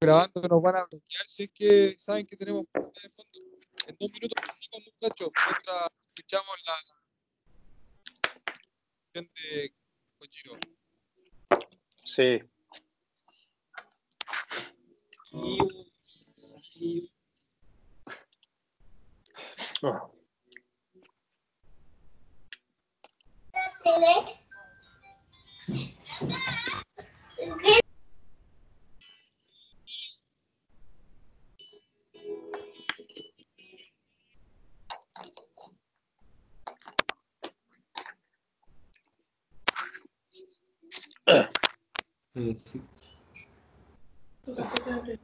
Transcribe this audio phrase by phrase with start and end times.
[0.00, 3.38] grabando que nos van a bloquear si es que saben que tenemos de fondo.
[3.86, 4.44] En dos minutos,
[5.00, 6.74] muchachos, mientras escuchamos la
[9.12, 9.74] canción de
[10.18, 10.58] Kojiro.
[12.04, 12.42] Sí.
[19.82, 20.10] Ah.
[42.38, 42.82] Sí.
[44.46, 45.18] Mira,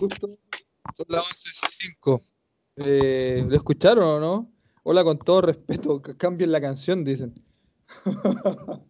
[0.00, 0.28] justo
[0.94, 2.22] son las 11.05.
[2.76, 4.50] Eh, ¿Lo escucharon o no?
[4.82, 7.34] Hola, con todo respeto, que cambien la canción, dicen.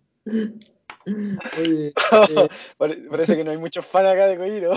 [1.59, 1.93] Oye, eh,
[2.79, 4.73] Pare- Parece que no hay muchos fans acá de Coiro.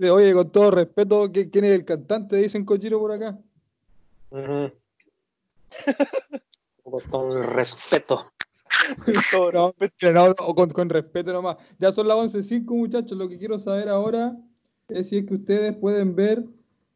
[0.14, 2.36] oye, con todo respeto, ¿qui- ¿quién es el cantante?
[2.36, 3.38] Dicen Cochiro por acá.
[7.10, 8.32] Con el respeto.
[9.52, 9.74] No,
[10.12, 11.56] no, no, con, con respeto nomás.
[11.78, 13.16] Ya son las 11.05, muchachos.
[13.18, 14.36] Lo que quiero saber ahora
[14.88, 16.44] es si es que ustedes pueden ver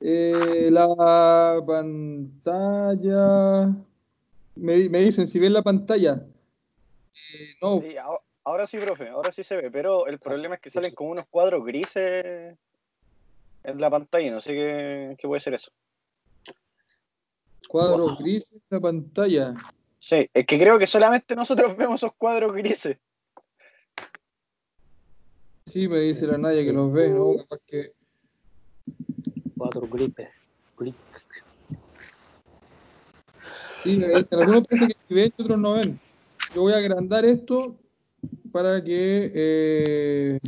[0.01, 3.75] eh, la pantalla.
[4.57, 6.25] Me, di- me dicen si ven la pantalla.
[7.15, 10.61] Eh, no, Sí, ahora, ahora sí, profe, ahora sí se ve, pero el problema es
[10.61, 12.57] que salen como unos cuadros grises
[13.65, 15.71] en la pantalla, no sé qué, qué puede ser eso.
[17.69, 19.55] cuadros grises en la pantalla.
[20.05, 22.99] Sí, es que creo que solamente nosotros vemos esos cuadros grises.
[25.65, 27.37] Sí, me dice la Naya que los ve, ¿no?
[27.39, 27.95] Capaz que.
[29.57, 30.29] Cuatro gripes.
[30.77, 30.95] Grip.
[33.83, 34.41] Sí, me dicen.
[34.41, 35.99] Algunos piensan que ven y otros no ven.
[36.55, 37.75] Yo voy a agrandar esto
[38.53, 40.39] para que eh,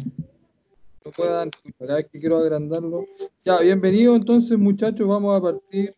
[1.03, 1.93] lo puedan escuchar.
[1.93, 3.07] A ver que quiero agrandarlo.
[3.43, 5.09] Ya, bienvenido entonces, muchachos.
[5.09, 5.97] Vamos a partir.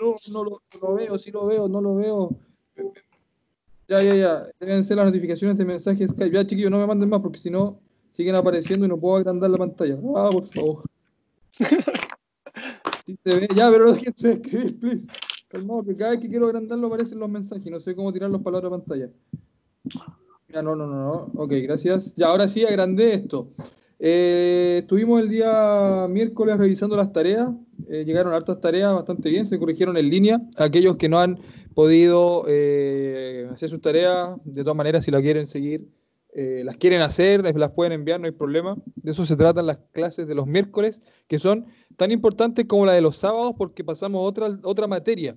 [0.00, 2.38] No, no lo, no lo veo, sí lo veo, no lo veo.
[3.88, 4.42] Ya, ya, ya.
[4.60, 6.34] Deben ser las notificaciones de mensajes Skype.
[6.34, 7.80] Ya, chiquillos, no me manden más porque si no
[8.10, 9.98] siguen apareciendo y no puedo agrandar la pantalla.
[10.16, 10.84] Ah, por favor.
[13.06, 13.48] Sí se ve.
[13.56, 15.06] Ya, pero no déjense de escribir, please.
[15.48, 17.66] Calmado, que cada vez que quiero agrandarlo aparecen los mensajes.
[17.70, 19.08] No sé cómo tirarlos para la otra pantalla.
[20.48, 21.12] Ya, no, no, no, no.
[21.34, 22.12] Ok, gracias.
[22.16, 23.48] Ya, ahora sí agrandé esto.
[24.00, 27.50] Eh, estuvimos el día miércoles revisando las tareas.
[27.88, 30.40] Eh, llegaron hartas tareas bastante bien, se corrigieron en línea.
[30.56, 31.40] Aquellos que no han
[31.74, 35.88] podido eh, hacer sus tareas, de todas maneras, si la quieren seguir,
[36.34, 38.76] las quieren hacer, las pueden enviar, no hay problema.
[38.94, 41.66] De eso se tratan las clases de los miércoles, que son
[41.96, 45.36] tan importantes como la de los sábados, porque pasamos otra, otra materia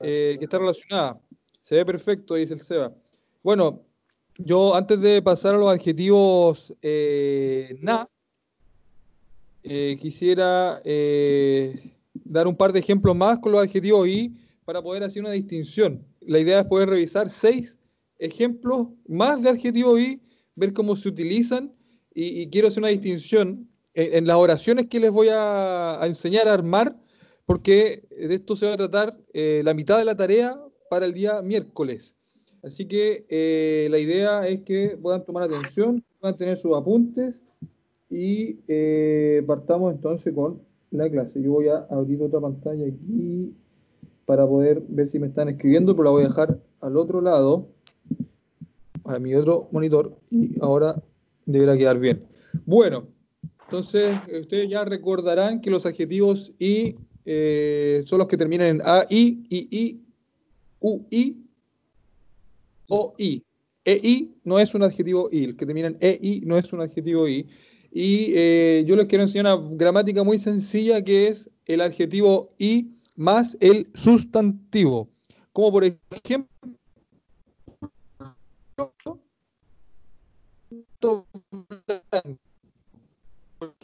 [0.00, 1.20] que está relacionada.
[1.60, 2.94] Se ve perfecto, dice el Seba.
[3.42, 3.82] Bueno,
[4.38, 8.08] yo antes de pasar a los adjetivos eh, na,
[9.62, 14.32] eh, quisiera eh, dar un par de ejemplos más con los adjetivos y
[14.64, 16.04] para poder hacer una distinción.
[16.20, 17.78] La idea es poder revisar seis
[18.18, 20.20] ejemplos más de adjetivos y
[20.54, 21.74] ver cómo se utilizan
[22.14, 26.48] y, quiero hacer una distinción en, en las oraciones que les voy a, a enseñar
[26.48, 26.96] a armar
[27.48, 30.60] porque de esto se va a tratar eh, la mitad de la tarea
[30.90, 32.14] para el día miércoles.
[32.68, 37.42] Así que eh, la idea es que puedan tomar atención, puedan tener sus apuntes
[38.10, 40.60] y eh, partamos entonces con
[40.90, 41.40] la clase.
[41.42, 43.54] Yo voy a abrir otra pantalla aquí
[44.26, 47.68] para poder ver si me están escribiendo, pero la voy a dejar al otro lado,
[49.04, 51.02] a mi otro monitor, y ahora
[51.46, 52.22] deberá quedar bien.
[52.66, 53.06] Bueno,
[53.64, 58.82] entonces eh, ustedes ya recordarán que los adjetivos y eh, son los que terminan en
[58.84, 60.00] A, I, I, I,
[60.80, 61.47] U, I,
[62.88, 63.42] O, I.
[63.84, 66.72] E, I no es un adjetivo I, el que termina en E, I no es
[66.72, 67.46] un adjetivo I.
[67.90, 72.88] Y eh, yo les quiero enseñar una gramática muy sencilla que es el adjetivo y
[73.16, 75.08] más el sustantivo.
[75.52, 76.48] Como por ejemplo,
[83.58, 83.74] por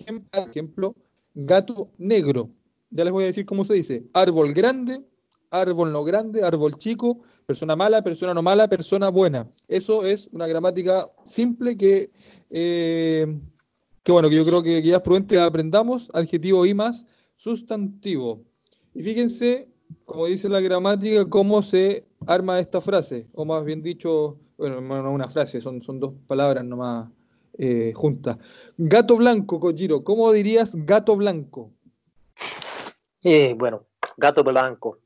[0.50, 0.94] ejemplo,
[1.34, 2.50] gato negro.
[2.90, 4.04] Ya les voy a decir cómo se dice.
[4.12, 5.00] Árbol grande,
[5.60, 9.48] árbol no grande, árbol chico, persona mala, persona no mala, persona buena.
[9.68, 12.10] Eso es una gramática simple que,
[12.50, 13.26] eh,
[14.02, 16.10] que bueno, que yo creo que ya es prudente que aprendamos.
[16.12, 17.06] Adjetivo y más
[17.36, 18.42] sustantivo.
[18.94, 19.68] Y fíjense,
[20.04, 25.12] como dice la gramática, cómo se arma esta frase, o más bien dicho, bueno, no
[25.12, 27.10] una frase, son, son dos palabras nomás
[27.58, 28.38] eh, juntas.
[28.76, 31.70] Gato blanco, Kojiro, ¿cómo dirías gato blanco?
[33.22, 33.86] Eh, bueno,
[34.16, 34.98] gato blanco.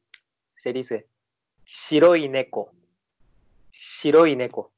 [0.59, 1.07] Se dice
[1.65, 2.71] shiroi neko.
[3.73, 4.71] Shiroi neko.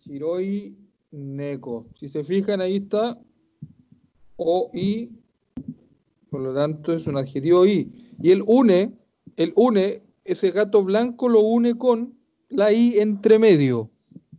[0.00, 0.74] Shiroi
[1.12, 1.86] neko.
[1.98, 3.18] Si se fijan, ahí está
[4.36, 5.10] o y,
[6.30, 7.90] por lo tanto es un adjetivo y.
[8.20, 8.92] Y él une,
[9.36, 12.14] él une, ese gato blanco lo une con
[12.48, 13.90] la i entre medio,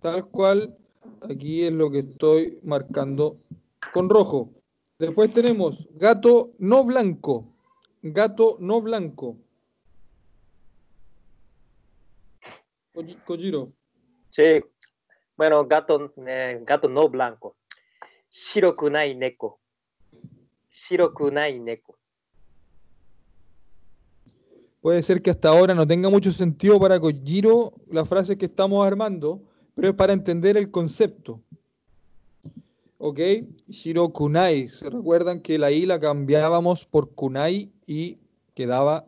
[0.01, 0.77] tal cual
[1.21, 3.38] aquí es lo que estoy marcando
[3.94, 4.50] con rojo.
[5.00, 7.45] Después tenemos gato no blanco,
[8.01, 9.38] gato no blanco.
[12.94, 13.71] Koji- Kojiro,
[14.29, 14.63] Sí.
[15.35, 17.55] Bueno, gato, eh, gato no blanco.
[18.29, 19.59] Shiroku nai neko.
[20.69, 21.95] Shiroku nai neko.
[24.81, 28.85] puede ser que hasta ahora no tenga mucho sentido para Kojiro la frase que estamos
[28.88, 29.41] armando,
[29.75, 31.41] pero es para entender el concepto.
[32.97, 33.19] ¿Ok?
[33.69, 34.69] Shiro Kunai.
[34.69, 38.17] ¿Se recuerdan que la I la cambiábamos por Kunai y
[38.55, 39.05] quedaba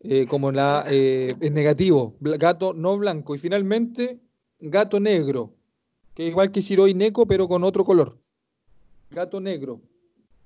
[0.00, 2.16] eh, como la eh, en negativo?
[2.20, 3.34] Gato no blanco.
[3.34, 4.20] Y finalmente,
[4.58, 5.54] gato negro.
[6.14, 8.18] Que es igual que Shiroi Neko, pero con otro color.
[9.10, 9.80] Gato negro.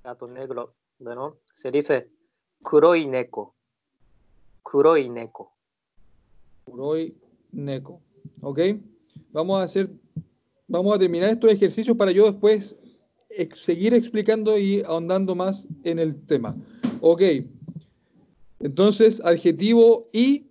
[0.03, 0.73] Gato negro.
[0.99, 2.09] Bueno, se dice
[2.61, 3.53] kuroi neko.
[4.63, 5.51] Kuroi neko.
[6.63, 7.15] Kuroi
[7.51, 8.01] Neko.
[8.41, 8.59] ¿Ok?
[9.31, 9.89] Vamos a hacer,
[10.67, 12.77] vamos a terminar estos ejercicios para yo después
[13.53, 16.55] seguir explicando y ahondando más en el tema.
[17.01, 17.21] Ok.
[18.59, 20.47] Entonces, adjetivo y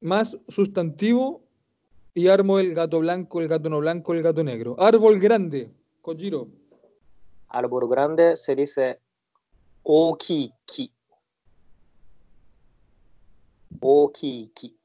[0.00, 1.42] más sustantivo
[2.12, 4.76] y armo el gato blanco, el gato no blanco, el gato negro.
[4.78, 5.70] Árbol grande.
[6.02, 6.48] Kojiro.
[7.48, 9.00] Árbol grande se dice
[9.82, 10.92] okiki.
[13.80, 14.76] Okiki.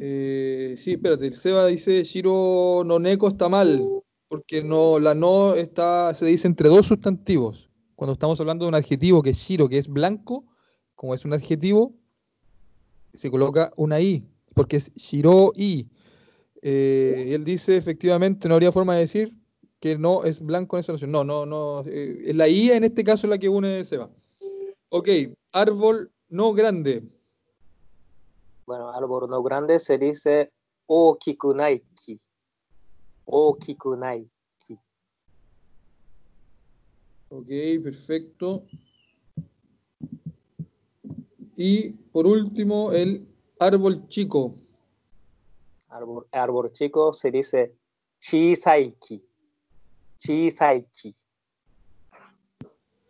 [0.00, 3.86] Eh, sí, espérate, el Seba dice Shiro no neko está mal,
[4.26, 7.68] porque no, la no está, se dice entre dos sustantivos.
[7.94, 10.46] Cuando estamos hablando de un adjetivo que es Shiro, que es blanco,
[10.94, 11.94] como es un adjetivo,
[13.14, 15.88] se coloca una I, porque es Shiro I.
[16.62, 19.34] Eh, él dice, efectivamente, no habría forma de decir
[19.80, 21.10] que no es blanco en esa noción.
[21.10, 21.84] No, no, no.
[21.86, 24.08] eh, es la I en este caso la que une Seba.
[24.88, 25.08] Ok,
[25.52, 27.02] árbol no grande.
[28.72, 30.50] Bueno, árbol no grande se dice
[30.86, 32.18] okiku nai ki.
[33.26, 34.24] Okiku nai
[34.64, 34.78] ki.
[37.28, 37.48] Ok,
[37.84, 38.64] perfecto.
[41.54, 43.28] Y por último, el
[43.60, 44.54] árbol chico.
[45.88, 47.76] Árbol, árbol chico se dice
[48.20, 49.22] chisai ki.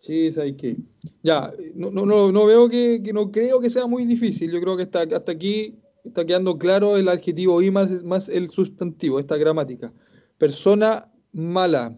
[0.03, 0.77] Sí, ¿sabes qué?
[1.23, 4.51] Ya, no, no, no, no veo que, que no creo que sea muy difícil.
[4.51, 8.49] Yo creo que está, hasta aquí está quedando claro el adjetivo y más, más el
[8.49, 9.93] sustantivo, esta gramática.
[10.39, 11.95] Persona mala.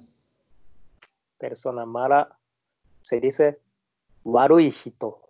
[1.38, 2.38] Persona mala
[3.00, 3.58] se dice
[4.22, 5.20] warui hito.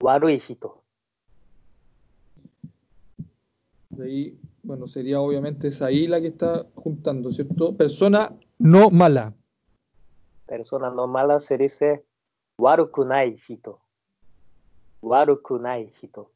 [0.00, 0.84] Warui hito.
[3.90, 7.76] De ahí, bueno, sería obviamente esa I la que está juntando, ¿cierto?
[7.76, 9.34] Persona no mala.
[10.46, 12.04] Persona no mala se dice
[12.58, 13.80] waruku nai hito.
[15.02, 16.30] Waruku nai hito.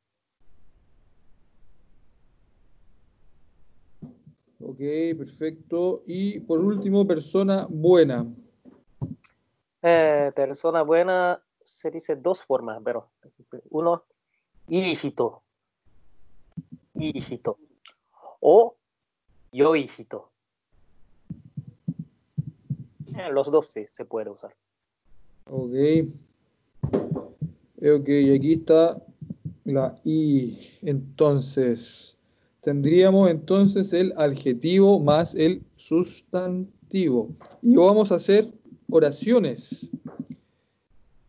[4.61, 4.79] Ok,
[5.17, 6.03] perfecto.
[6.07, 8.27] Y por último, persona buena.
[9.83, 13.11] Eh, persona buena se dice dos formas, pero
[13.71, 14.05] uno,
[14.69, 15.43] hijito.
[16.95, 17.59] Hijito.
[18.41, 18.77] O
[19.53, 20.33] yoi hito.
[23.33, 24.55] Los dos sí se puede usar.
[25.45, 25.75] Ok.
[27.81, 29.01] Ok, aquí está
[29.65, 30.59] la I.
[30.83, 32.17] Entonces,
[32.61, 37.31] tendríamos entonces el adjetivo más el sustantivo.
[37.63, 38.53] Y vamos a hacer
[38.91, 39.91] oraciones.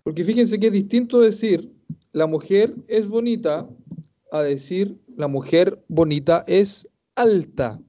[0.03, 1.71] Porque fíjense que es distinto decir
[2.13, 3.69] la mujer es bonita
[4.31, 7.79] a decir la mujer bonita es alta.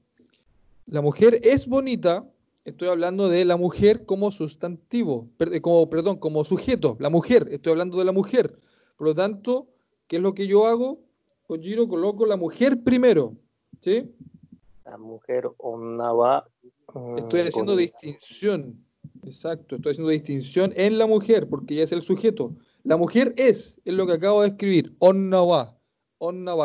[0.87, 2.25] La mujer es bonita,
[2.65, 5.29] estoy hablando de la mujer como sustantivo,
[5.63, 8.59] como, perdón, como sujeto, la mujer, estoy hablando de la mujer.
[8.97, 9.69] Por lo tanto,
[10.07, 11.01] ¿qué es lo que yo hago?
[11.47, 13.35] Ojiro, coloco la mujer primero,
[13.81, 14.15] ¿sí?
[14.85, 16.45] La mujer onna
[17.17, 18.85] Estoy haciendo distinción,
[19.25, 22.55] exacto, estoy haciendo distinción en la mujer, porque ella es el sujeto.
[22.85, 25.77] La mujer es, es lo que acabo de escribir, onna wa.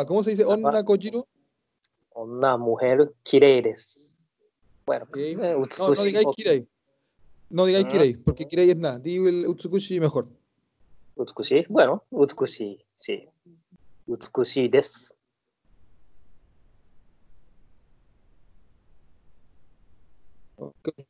[0.06, 1.26] ¿Cómo se dice onna, Kojiro?
[2.10, 3.62] Onna, mujer, kirei
[4.86, 6.68] Bueno, eh, no, no digáis kirei.
[7.50, 9.00] No digáis kirei, porque kirei es nada.
[9.00, 10.28] Digo el utsukushi mejor.
[11.16, 13.28] Utsukushi, bueno, utsukushi, sí.
[14.06, 15.14] Utsukushi desu.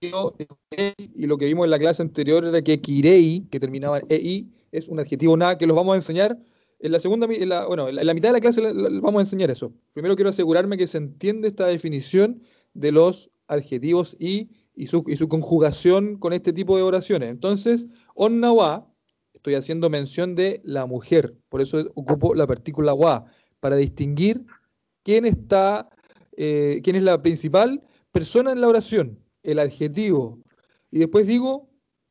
[0.01, 4.51] Y lo que vimos en la clase anterior era que kirei, que terminaba en ei,
[4.73, 6.39] es un adjetivo nada que los vamos a enseñar
[6.79, 7.27] en la segunda,
[7.67, 9.73] bueno, en la, mitad de la clase vamos a enseñar eso.
[9.93, 12.43] Primero quiero asegurarme que se entiende esta definición
[12.75, 17.31] de los adjetivos y, y, su, conjugación con este tipo de oraciones.
[17.31, 18.93] Entonces, onnawa,
[19.35, 23.27] estoy haciendo mención de la mujer, por eso ocupo la partícula wa,
[23.61, 24.45] para distinguir
[25.03, 25.89] quién está,
[26.37, 30.41] eh, quién es la principal persona en la oración, el adjetivo.
[30.91, 31.69] Y después digo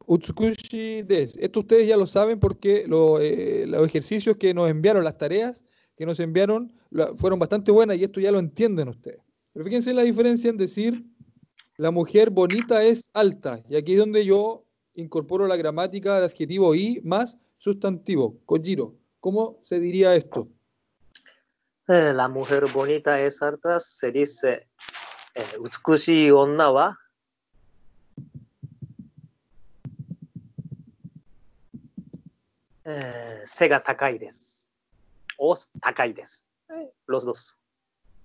[0.07, 1.35] Utsukushi des.
[1.37, 5.65] Esto ustedes ya lo saben porque eh, los ejercicios que nos enviaron, las tareas
[5.97, 6.73] que nos enviaron,
[7.17, 9.19] fueron bastante buenas y esto ya lo entienden ustedes.
[9.53, 11.05] Pero fíjense la diferencia en decir
[11.77, 14.63] la mujer bonita es alta, y aquí es donde yo
[14.93, 18.95] incorporo la gramática de adjetivo y más sustantivo, Kojiro.
[19.19, 20.47] ¿Cómo se diría esto?
[21.89, 24.67] Eh, la mujer bonita es alta, se dice
[25.35, 26.97] eh, utsukushi onna wa
[32.85, 34.69] eh, sega takai desu.
[35.37, 36.15] O takai.
[36.69, 36.91] Eh.
[37.07, 37.57] Los dos.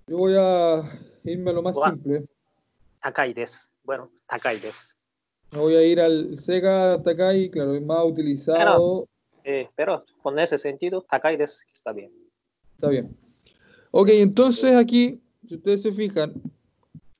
[0.06, 0.82] Yo voy a
[1.24, 2.28] irme a lo más simple.
[3.02, 3.70] Takai Des.
[3.82, 4.96] Bueno, Takai Des.
[5.52, 9.08] Me voy a ir al Sega Takai, claro, es más utilizado.
[9.44, 12.12] Eh, pero, con ese sentido, Takai Des está bien.
[12.74, 13.16] Está bien.
[13.90, 16.32] Ok, entonces aquí, si ustedes se fijan,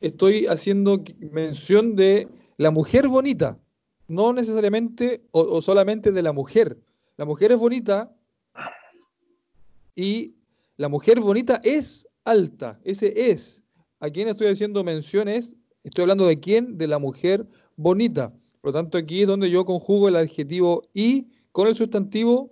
[0.00, 3.58] estoy haciendo mención de la mujer bonita,
[4.06, 6.78] no necesariamente o, solamente de la mujer.
[7.16, 8.14] La mujer es bonita
[9.94, 10.34] y
[10.76, 13.62] la mujer bonita es alta, ese es.
[13.99, 16.76] A quien estoy haciendo mención es Estoy hablando de quién?
[16.76, 17.46] De la mujer
[17.76, 18.32] bonita.
[18.60, 22.50] Por lo tanto, aquí es donde yo conjugo el adjetivo y con el sustantivo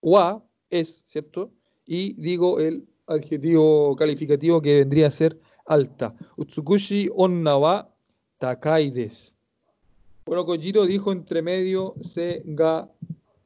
[0.00, 1.50] wa es, ¿cierto?
[1.86, 6.14] Y digo el adjetivo calificativo que vendría a ser alta.
[6.36, 7.88] Utsukushi onna wa
[8.38, 9.34] takaides.
[10.26, 12.90] Bueno, Kojiro dijo entre medio se ga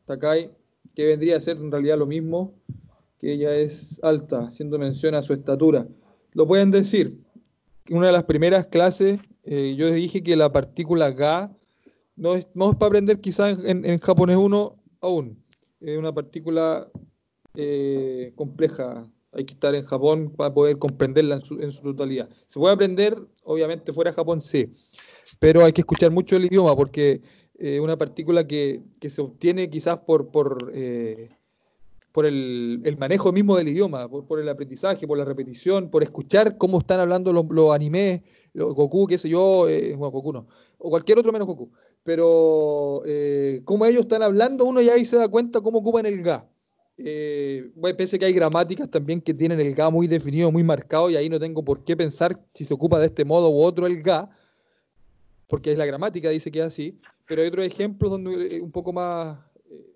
[0.06, 0.50] takai
[0.94, 2.54] que vendría a ser en realidad lo mismo,
[3.18, 5.86] que ella es alta, haciendo mención a su estatura.
[6.32, 7.18] Lo pueden decir.
[7.88, 11.50] En una de las primeras clases eh, yo dije que la partícula ga
[12.16, 15.42] no es, es para aprender quizás en, japonés 1 aún.
[15.80, 16.86] Es una partícula
[17.54, 19.10] eh, compleja.
[19.32, 22.28] Hay que estar en Japón para poder comprenderla en su, en totalidad.
[22.48, 24.70] Se puede aprender, obviamente, fuera de Japón, sí.
[25.38, 27.22] Pero hay que escuchar mucho el idioma porque
[27.58, 30.30] eh, una partícula que, se obtiene quizás por,
[32.18, 36.78] por el, manejo mismo del idioma, por, el aprendizaje, por la repetición, por escuchar cómo
[36.78, 38.22] están hablando los, los animes,
[38.54, 40.48] los Goku, qué sé yo, eh, bueno, Goku no,
[40.78, 41.70] o cualquier otro menos Goku,
[42.02, 43.04] pero
[43.64, 46.44] cómo ellos están hablando, uno ya ahí se da cuenta cómo ocupan el ga.
[47.76, 51.14] bueno, pese que hay gramáticas también que tienen el ga muy definido, muy marcado, y
[51.14, 54.02] ahí no tengo por qué pensar si se ocupa de este modo u otro el
[54.02, 54.28] ga,
[55.46, 58.72] porque es la gramática, dice que es así, pero hay otros ejemplos donde es un
[58.72, 59.47] poco más, eh,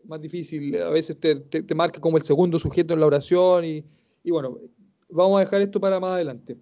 [0.04, 0.80] más difícil.
[0.80, 3.84] A veces te, te, marca como el segundo sujeto en la oración y,
[4.24, 4.58] y, bueno,
[5.08, 6.56] vamos a dejar esto para más adelante.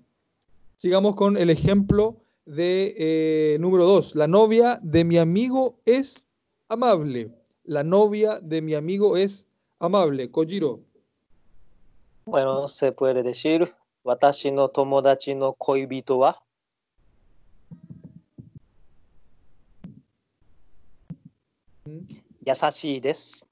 [0.76, 4.14] Sigamos con el ejemplo de eh, número dos.
[4.14, 6.24] La novia de mi amigo es
[6.68, 7.30] amable.
[7.64, 9.46] La novia de mi amigo es
[9.78, 10.30] amable.
[10.30, 10.80] Kojiro.
[12.24, 13.74] Bueno, se puede decir,
[14.04, 16.36] watashi no tomodachi no koibito wa
[22.44, 23.44] Yasashi des.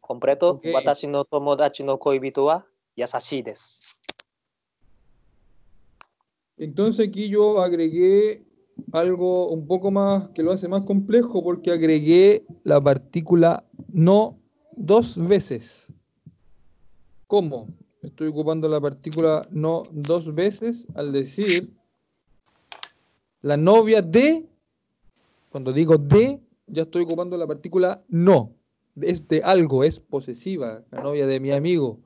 [0.00, 0.50] Completo.
[0.50, 0.72] Okay.
[0.72, 2.64] Watashi no tomodachi no koibito wa
[2.96, 3.80] yasashi des.
[6.58, 8.44] Entonces aquí yo agregué
[8.92, 14.38] algo un poco más que lo hace más complejo porque agregué la partícula no
[14.76, 15.92] dos veces.
[17.26, 17.68] ¿Cómo?
[18.02, 21.72] Estoy ocupando la partícula no dos veces al decir
[23.42, 24.46] la novia de
[25.50, 28.54] cuando digo de, ya estoy ocupando la partícula no.
[29.00, 32.00] Es de algo, es posesiva, la novia de mi amigo.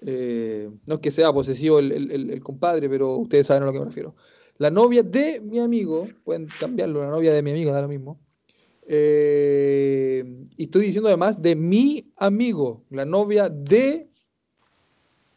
[0.00, 3.72] Eh, no es que sea posesivo el, el- el compadre, pero ustedes saben a lo
[3.72, 4.14] que me refiero.
[4.58, 8.20] La novia de mi amigo, pueden cambiarlo, la novia de mi amigo, da lo mismo.
[8.86, 10.24] Eh,
[10.56, 14.08] y estoy diciendo además de mi amigo, la novia de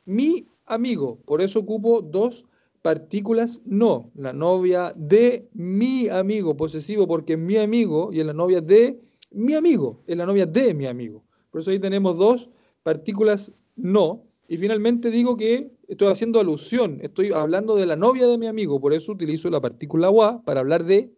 [0.05, 1.19] mi amigo.
[1.25, 2.45] Por eso ocupo dos
[2.83, 4.11] partículas no.
[4.13, 8.99] La novia de mi amigo, posesivo porque es mi amigo, y es la novia de
[9.31, 11.23] mi amigo, es la novia de mi amigo.
[11.49, 12.49] Por eso ahí tenemos dos
[12.83, 14.25] partículas no.
[14.47, 18.79] Y finalmente digo que estoy haciendo alusión, estoy hablando de la novia de mi amigo,
[18.79, 21.09] por eso utilizo la partícula wa para hablar de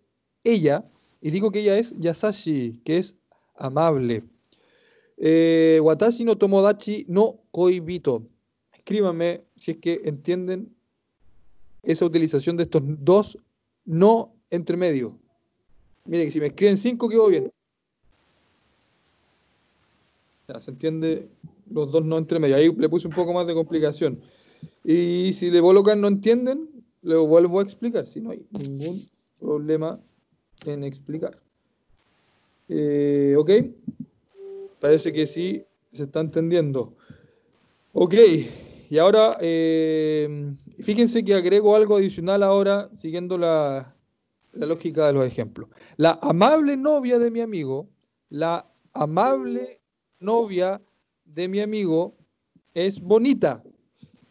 [0.43, 0.85] ella.
[1.19, 3.15] Y digo que ella es yasashi, que es
[3.55, 4.23] amable.
[5.17, 8.27] Eh, watashi no tomodachi no koibito.
[8.71, 10.74] Escríbanme si es que entienden
[11.85, 13.37] esa utilización de estos dos
[13.85, 15.17] no entre medio.
[16.05, 17.51] Mire que si me escriben cinco quedó bien.
[20.47, 21.29] Ya, se entiende
[21.69, 22.55] los dos no entre medio.
[22.55, 24.21] Ahí le puse un poco más de complicación.
[24.83, 26.69] Y si le colocan no entienden,
[27.01, 28.05] le vuelvo a explicar.
[28.05, 29.03] Si no hay ningún
[29.39, 29.99] problema
[30.65, 31.39] en explicar.
[32.69, 33.51] Eh, ¿Ok?
[34.79, 35.63] Parece que sí
[35.93, 36.93] se está entendiendo.
[37.93, 38.13] Ok,
[38.89, 43.95] y ahora eh, fíjense que agrego algo adicional ahora, siguiendo la,
[44.53, 45.69] la lógica de los ejemplos.
[45.97, 47.87] La amable novia de mi amigo,
[48.29, 49.81] la amable
[50.19, 50.81] novia
[51.25, 52.15] de mi amigo
[52.73, 53.63] es bonita.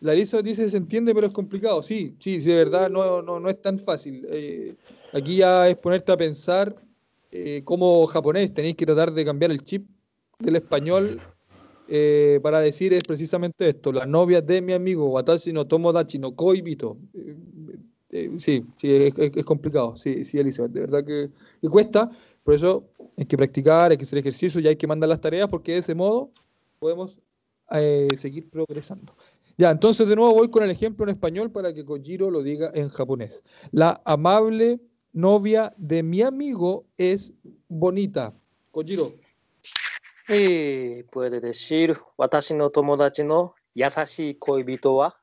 [0.01, 1.83] La Elisa dice, se entiende, pero es complicado.
[1.83, 4.27] Sí, sí, sí, de verdad, no, no, no es tan fácil.
[4.31, 4.75] Eh,
[5.13, 6.75] aquí ya es ponerte a pensar
[7.31, 9.89] eh, como japonés, tenéis que tratar de cambiar el chip
[10.39, 11.21] del español
[11.89, 16.35] eh, para decir es precisamente esto, la novia de mi amigo, Watashi no Tomodachi no
[16.35, 16.99] Koibito.
[17.15, 17.37] Eh,
[18.11, 22.11] eh, sí, sí, es, complicado, sí, sí, Elizabeth, de verdad que, que cuesta,
[22.45, 25.49] por eso hay que practicar, hay que hacer ejercicio y hay que mandar las tareas
[25.49, 26.31] porque de ese modo
[26.79, 27.19] podemos
[27.73, 29.17] eh, seguir progresando.
[29.57, 32.71] Ya, entonces de nuevo voy con el ejemplo en español para que Kojiro lo diga
[32.75, 33.43] en japonés.
[33.73, 34.81] La amable
[35.13, 37.33] novia de mi amigo es
[37.69, 38.35] bonita.
[38.71, 39.15] Kojiro.
[40.27, 45.19] えー、puede decir 私の友達の優しい恋人は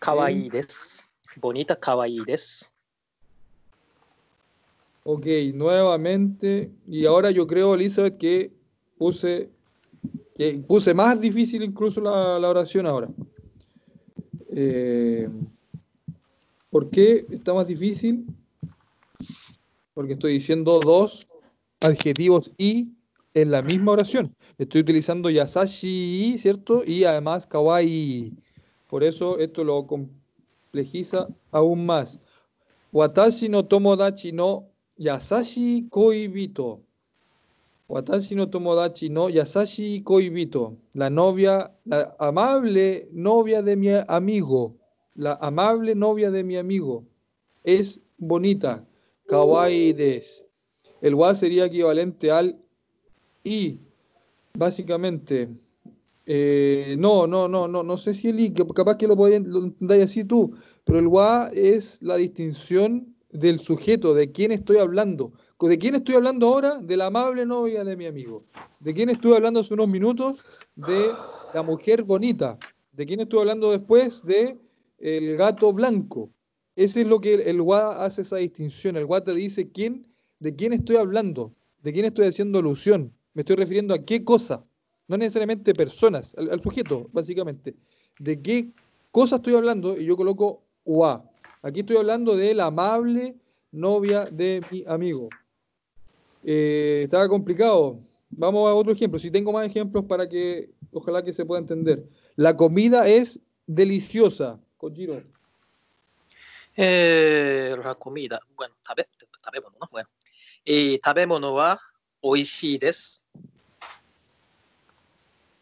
[0.00, 1.08] かわいいです。
[1.40, 2.72] bonita かわいいです。
[5.04, 6.70] Ok, nuevamente.
[6.88, 8.52] Y ahora yo creo, Elizabeth, que
[8.98, 9.48] puse,
[10.36, 13.08] que puse más difícil incluso la, la oración ahora.
[14.60, 15.28] Eh,
[16.68, 18.26] ¿Por qué está más difícil?
[19.94, 21.28] Porque estoy diciendo dos
[21.78, 22.88] adjetivos y
[23.34, 24.34] en la misma oración.
[24.58, 26.82] Estoy utilizando yasashi, ¿cierto?
[26.84, 28.32] Y además kawaii.
[28.88, 32.20] Por eso esto lo complejiza aún más.
[32.90, 34.66] Watashi no tomodachi no
[34.96, 36.80] yasashi koibito.
[37.88, 40.76] Watashi no tomodachi no yasashi koibito.
[40.94, 44.76] La novia, la amable novia de mi amigo.
[45.14, 47.04] La amable novia de mi amigo.
[47.64, 48.86] Es bonita.
[49.26, 50.44] Kawaii des.
[51.00, 52.58] El wa sería equivalente al
[53.44, 53.80] i.
[54.52, 55.48] Básicamente.
[56.26, 60.02] Eh, no, no, no, no, no sé si el i, que capaz que lo entendáis
[60.02, 65.32] así tú, pero el wa es la distinción del sujeto, de quién estoy hablando.
[65.60, 66.76] ¿De quién estoy hablando ahora?
[66.76, 68.44] De la amable novia de mi amigo.
[68.78, 70.36] ¿De quién estuve hablando hace unos minutos?
[70.76, 71.10] De
[71.52, 72.56] la mujer bonita.
[72.92, 74.24] ¿De quién estuve hablando después?
[74.24, 74.56] De
[74.98, 76.30] el gato blanco.
[76.76, 78.96] Ese es lo que el, wa hace esa distinción.
[78.96, 80.06] El wa te dice quién,
[80.38, 83.12] de quién estoy hablando, de quién estoy haciendo alusión.
[83.34, 84.64] Me estoy refiriendo a qué cosa.
[85.08, 87.74] No necesariamente personas, al, al sujeto, básicamente.
[88.20, 88.70] ¿De qué
[89.10, 90.00] cosa estoy hablando?
[90.00, 91.28] Y yo coloco wa.
[91.62, 93.34] Aquí estoy hablando de la amable
[93.72, 95.28] novia de mi amigo.
[96.50, 98.00] Eh, estaba complicado.
[98.30, 99.18] Vamos a otro ejemplo.
[99.18, 102.08] Si tengo más ejemplos para que ojalá que se pueda entender.
[102.36, 104.58] La comida es deliciosa.
[104.78, 105.22] Kojiro.
[106.74, 108.40] Eh, la comida.
[108.56, 109.06] Bueno, tabe,
[109.78, 109.88] ¿no?
[109.90, 110.08] Bueno.
[110.64, 111.78] Eh, y tabemono wa
[112.22, 113.20] oishii desu.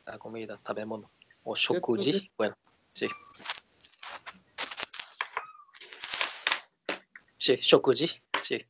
[0.07, 1.11] La comida, tabemono.
[1.43, 2.31] O shokuji.
[2.39, 2.57] Bueno,
[2.93, 3.09] sí.
[7.39, 8.09] Sí, shokuji.
[8.41, 8.65] Sí.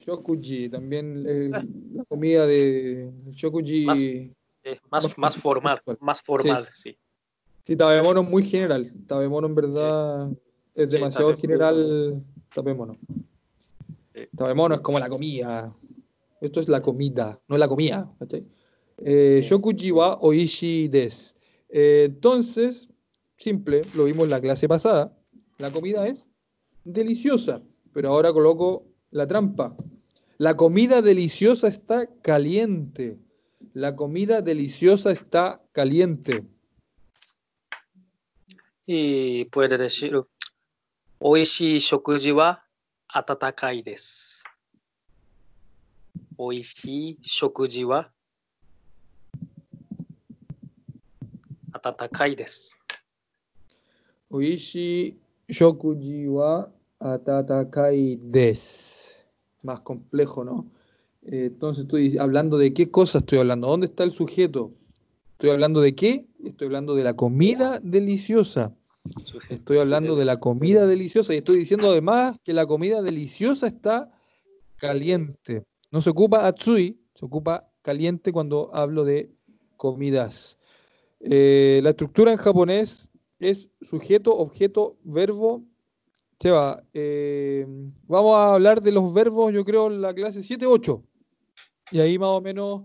[0.00, 3.84] Shokuji, también eh, la comida de Shokuji.
[3.86, 4.32] Más- Sí,
[4.90, 6.94] más, Más- más formal, más formal, sí.
[7.64, 8.92] Sí, Tabemono es muy general.
[9.06, 10.30] Tabemono en verdad
[10.74, 11.40] es Sí, demasiado Tabemono.
[11.40, 12.24] general.
[12.54, 12.98] Tabemono.
[14.14, 14.20] Sí.
[14.36, 15.74] Tabemono es como la comida.
[16.42, 18.10] Esto es la comida, no es la comida.
[18.98, 19.48] Eh, Sí.
[19.48, 21.36] Shokuji wa oishi des.
[21.70, 22.90] Eh, entonces,
[23.38, 25.16] simple, lo vimos en la clase pasada.
[25.58, 26.26] La comida es
[26.84, 27.62] deliciosa.
[27.94, 29.76] Pero ahora coloco la trampa.
[30.38, 33.18] La comida deliciosa está caliente.
[33.74, 36.44] La comida deliciosa está caliente.
[38.86, 40.20] Y puede decir,
[41.18, 42.62] oishi shokuji wa
[43.08, 44.42] atatakai desu.
[46.38, 48.10] Oishi shokuji wa
[51.72, 52.74] atatakai desu.
[54.30, 55.18] Oishi
[55.48, 58.99] shokuji wa atatakai desu.
[59.62, 60.66] Más complejo, ¿no?
[61.22, 63.68] Eh, entonces estoy hablando de qué cosa estoy hablando.
[63.68, 64.72] ¿Dónde está el sujeto?
[65.32, 66.26] ¿Estoy hablando de qué?
[66.44, 68.74] Estoy hablando de la comida deliciosa.
[69.48, 74.10] Estoy hablando de la comida deliciosa y estoy diciendo además que la comida deliciosa está
[74.76, 75.64] caliente.
[75.90, 79.30] No se ocupa atsui, se ocupa caliente cuando hablo de
[79.76, 80.58] comidas.
[81.20, 85.64] Eh, la estructura en japonés es sujeto, objeto, verbo.
[86.40, 87.66] Cheva, eh,
[88.08, 91.04] vamos a hablar de los verbos, yo creo, en la clase 7-8.
[91.92, 92.84] Y ahí más o menos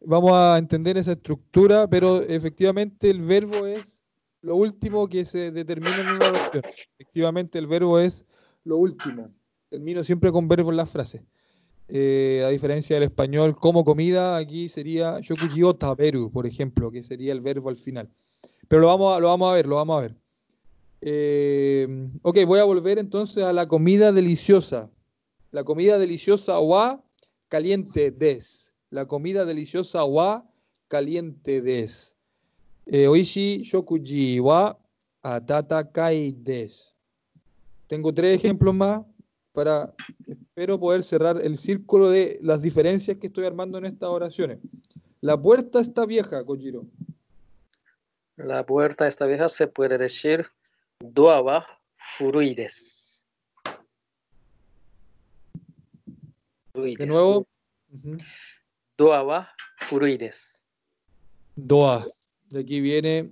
[0.00, 4.04] vamos a entender esa estructura, pero efectivamente el verbo es
[4.40, 6.62] lo último que se determina en una oración.
[6.96, 8.24] Efectivamente el verbo es
[8.62, 9.30] lo último.
[9.68, 11.22] Termino siempre con verbo en las frases.
[11.88, 17.02] Eh, a diferencia del español, como comida, aquí sería shokuji o taberu, por ejemplo, que
[17.02, 18.08] sería el verbo al final.
[18.68, 20.21] Pero lo vamos a, lo vamos a ver, lo vamos a ver.
[21.04, 21.88] Eh,
[22.22, 24.88] ok, voy a volver entonces a la comida deliciosa.
[25.50, 27.02] La comida deliciosa wa
[27.48, 28.72] caliente des.
[28.90, 30.48] La comida deliciosa wa
[30.86, 32.14] caliente des.
[32.86, 34.78] Eh, oishi shokuji wa
[35.22, 36.94] atatakai des.
[37.88, 39.04] Tengo tres ejemplos más
[39.52, 39.92] para,
[40.26, 44.60] espero poder cerrar el círculo de las diferencias que estoy armando en estas oraciones.
[45.20, 46.86] La puerta está vieja, Kojiro.
[48.36, 50.46] La puerta esta vieja se puede decir
[51.01, 51.67] ドアは
[52.17, 53.27] 古いです。
[56.73, 57.45] 古い De です nuevo.
[57.93, 58.17] Ujú.
[58.97, 59.53] ドアは
[59.89, 60.63] 古いです。
[61.57, 62.05] Doa.
[62.51, 63.31] De aquí viene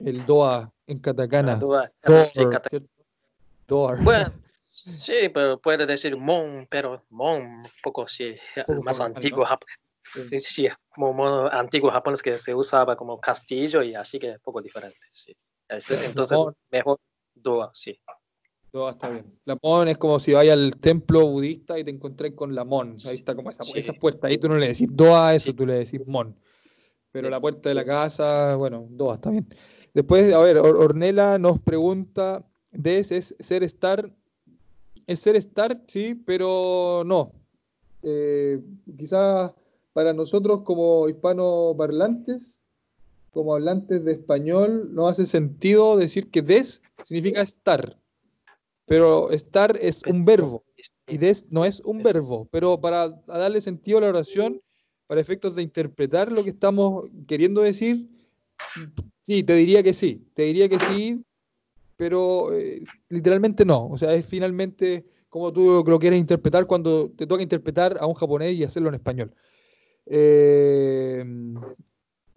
[0.00, 1.56] el doa en katakana.
[1.58, 2.88] ドア、 Door, sí, cata- ¿cierto?
[3.66, 4.02] Door.
[4.04, 4.30] Bueno,
[4.98, 8.34] sí, pero puede decir mon, pero mon un poco sí,
[8.66, 9.50] Poco más formal, antiguo, ¿no?
[9.50, 9.64] jap-
[10.30, 10.40] Sí.
[10.40, 14.62] sí, como modo antiguo japonés que se usaba como castillo y así que un poco
[14.62, 15.36] diferente, sí.
[15.68, 16.54] Este- Claro, Entonces, mon.
[16.70, 16.98] mejor
[17.41, 17.97] doa, sí.
[18.71, 19.25] Doa está bien.
[19.45, 22.91] La mon es como si vayas al templo budista y te encontrás con la mon.
[23.07, 23.73] Ahí está como esa, Sí.
[23.75, 24.27] esa puerta.
[24.27, 25.53] Ahí tú no le decís doa a eso, Sí.
[25.53, 26.35] tú le decís mon.
[27.11, 29.45] Pero la puerta de la casa, bueno, doa está bien.
[29.93, 34.09] Después, a ver, Or- Ornella nos pregunta, ¿des es ser estar?
[35.05, 37.33] Es ser estar, sí, pero no.
[38.03, 38.61] Eh,
[38.97, 39.51] quizás
[39.91, 42.57] para nosotros como hispanoparlantes,
[43.31, 47.97] como hablantes de español, no hace sentido decir que des significa estar.
[48.85, 50.63] Pero estar es un verbo
[51.07, 52.47] y des no es un verbo.
[52.51, 54.61] Pero para darle sentido a la oración,
[55.07, 58.09] para efectos de interpretar lo que estamos queriendo decir,
[59.21, 60.27] sí, te diría que sí.
[60.33, 61.23] Te diría que sí,
[61.95, 63.87] pero eh, literalmente no.
[63.87, 68.15] O sea, es finalmente como tú lo quieres interpretar cuando te toca interpretar a un
[68.15, 69.33] japonés y hacerlo en español.
[70.05, 71.23] Eh,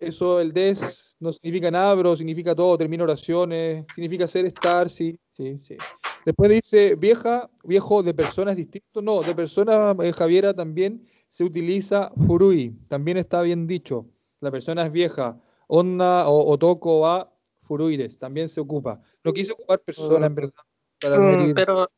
[0.07, 5.19] eso, el des, no significa nada, pero significa todo, termina oraciones, significa ser, estar, sí,
[5.37, 5.77] sí, sí.
[6.25, 9.03] Después dice vieja, viejo de personas distintos.
[9.03, 14.07] No, de personas, eh, Javiera, también se utiliza furui, también está bien dicho.
[14.41, 15.39] La persona es vieja.
[15.67, 19.01] Onna o otoko wa furuides, también se ocupa.
[19.23, 20.63] No quise ocupar persona, en verdad,
[21.01, 21.91] para Mm, pero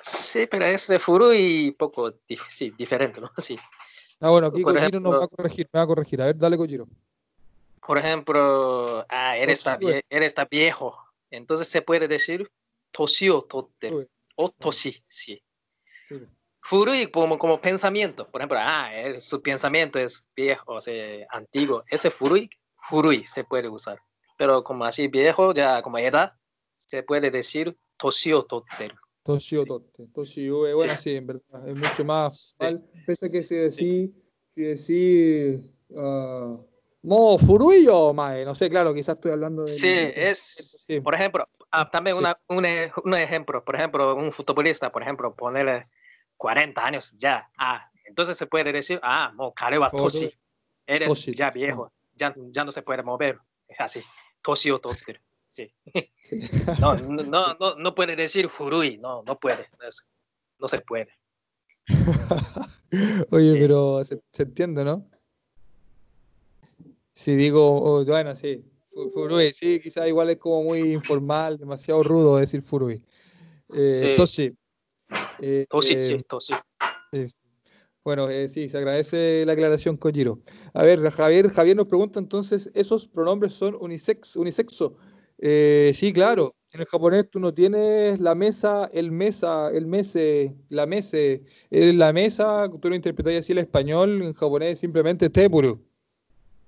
[0.00, 2.12] sí, pero es de furui poco
[2.48, 3.30] sí, diferente, ¿no?
[3.38, 3.56] Sí.
[4.20, 6.22] Ah, bueno, aquí Kojiro nos va a corregir, me va a corregir.
[6.22, 6.86] A ver, dale, Kojiro.
[7.86, 10.96] Por ejemplo, ah, eres, está Toshi, eres está viejo.
[11.30, 12.50] Entonces se puede decir
[12.90, 14.08] toshi o totte.
[14.36, 15.42] O toshi, sí.
[16.62, 18.26] Furui como, como pensamiento.
[18.30, 21.84] Por ejemplo, ah, él- su pensamiento es viejo, o sea, antiguo.
[21.88, 22.48] Ese furui,
[22.88, 23.98] furui se puede usar.
[24.38, 26.32] Pero como así viejo, ya como edad,
[26.78, 28.90] se puede decir toshi o totte.
[29.22, 29.66] Toshio Sí.
[29.66, 30.06] Totte.
[30.14, 31.00] Toshio, eh, bueno, Sí.
[31.02, 32.78] sí, en verdad, es mucho más Sí.
[33.06, 34.10] Pese a que si decís,
[34.54, 35.74] si decís,
[37.04, 39.68] ah, Mo Furuyo, mae, no sé, claro, quizás estoy hablando de.
[39.68, 41.00] Sí, es, Sí.
[41.00, 42.20] por ejemplo, ah, también Sí.
[42.20, 45.82] una, un, e- un ejemplo, por ejemplo, un futbolista, por ejemplo, ponerle
[46.36, 50.30] 40 años ya, ah, entonces se puede decir, ah, mo, Karewa Toru- Toshi,
[50.86, 53.38] eres Toshi, ya viejo, ya, ya no se puede mover,
[53.68, 54.02] es así,
[54.42, 55.72] Toshi o Totter, sí.
[56.80, 59.88] No, no, no, no, no puede decir Furui, no, no puede, no,
[60.58, 61.08] no se puede.
[63.30, 63.58] Oye, Sí.
[63.60, 65.10] pero se, se entiende, ¿no?
[67.14, 72.02] Si digo, oh, bueno, sí, fu- Furui, sí, quizás igual es como muy informal, demasiado
[72.02, 73.00] rudo decir Furui.
[73.72, 74.52] Eh, Sí.
[75.40, 76.54] Eh, eh, sí,
[77.12, 77.28] eh,
[78.04, 80.40] bueno, eh, sí, se agradece la aclaración, Kojiro.
[80.74, 84.96] A ver, Javier, Javier nos pregunta entonces, ¿esos pronombres son unisex, unisexo?
[85.38, 86.54] Eh, sí, claro.
[86.72, 91.44] En el japonés tú no tienes la mesa, el mesa, el mese, la mese.
[91.70, 95.80] La mesa, tú lo interpretas así el español, en japonés simplemente teburu.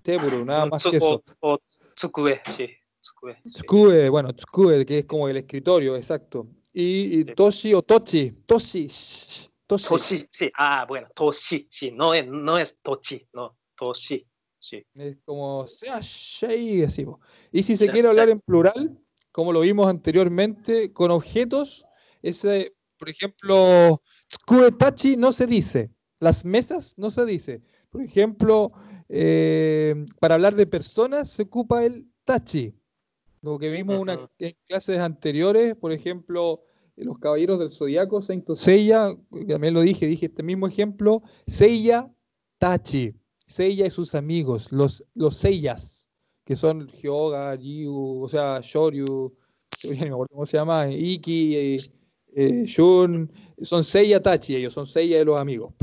[0.06, 1.20] Teburu, nada más que eso.
[1.40, 1.58] O, o
[1.96, 2.68] tsukue, sí.
[3.00, 3.36] Tsukue.
[3.42, 3.50] sí.
[3.50, 6.46] Tsukue, bueno, tsukue, que es como el escritorio, exacto.
[6.72, 8.86] Y, y toshi o tochi, toshi,
[9.66, 9.88] toshi.
[9.88, 10.48] Toshi, sí.
[10.56, 11.90] Ah, bueno, Toshi, sí.
[11.90, 13.58] No es, no es Tochi, no.
[13.74, 14.24] Toshi,
[14.60, 14.84] sí.
[14.94, 17.06] Es como así.
[17.50, 18.96] Y si se quiere hablar en plural,
[19.32, 21.84] como lo vimos anteriormente, con objetos,
[22.22, 25.90] ese, por ejemplo, tsukue tachi no se dice.
[26.20, 27.60] Las mesas no se dice.
[27.90, 28.72] Por ejemplo,
[29.08, 32.74] eh, para hablar de personas se ocupa el tachi.
[33.42, 36.62] Lo que vimos una- en clases anteriores, por ejemplo,
[36.96, 39.10] los caballeros del zodiaco, Seiya,
[39.46, 42.10] también lo dije, dije este mismo ejemplo, Seiya
[42.58, 43.14] Tachi,
[43.46, 46.08] Seiya y sus amigos, los, los Seiyas,
[46.44, 49.32] que son Hyoga, Ryu, o sea, Shoryu,
[49.84, 51.76] ni me acuerdo cómo se llama, Iki, eh,
[52.34, 55.74] eh, Shun, son Seiya Tachi, ellos son Seiya de los amigos.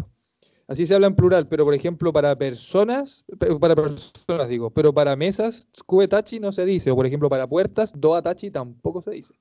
[0.67, 4.93] Así se habla en plural, pero por ejemplo para personas, pe- para personas digo, pero
[4.93, 9.01] para mesas, Tsukue Tachi no se dice, o por ejemplo para puertas, Doa Tachi tampoco
[9.01, 9.33] se dice.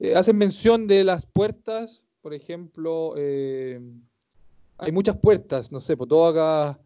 [0.00, 3.80] Eh, hacen mención de las puertas, por ejemplo, eh,
[4.78, 6.80] hay muchas puertas, no sé, pues todo acá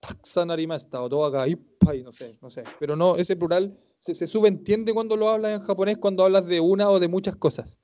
[0.00, 4.14] Taksan arimasta, o todo acá Ippai, no sé, no sé, pero no, ese plural se,
[4.14, 7.78] se subentiende cuando lo hablas en japonés, cuando hablas de una o de muchas cosas.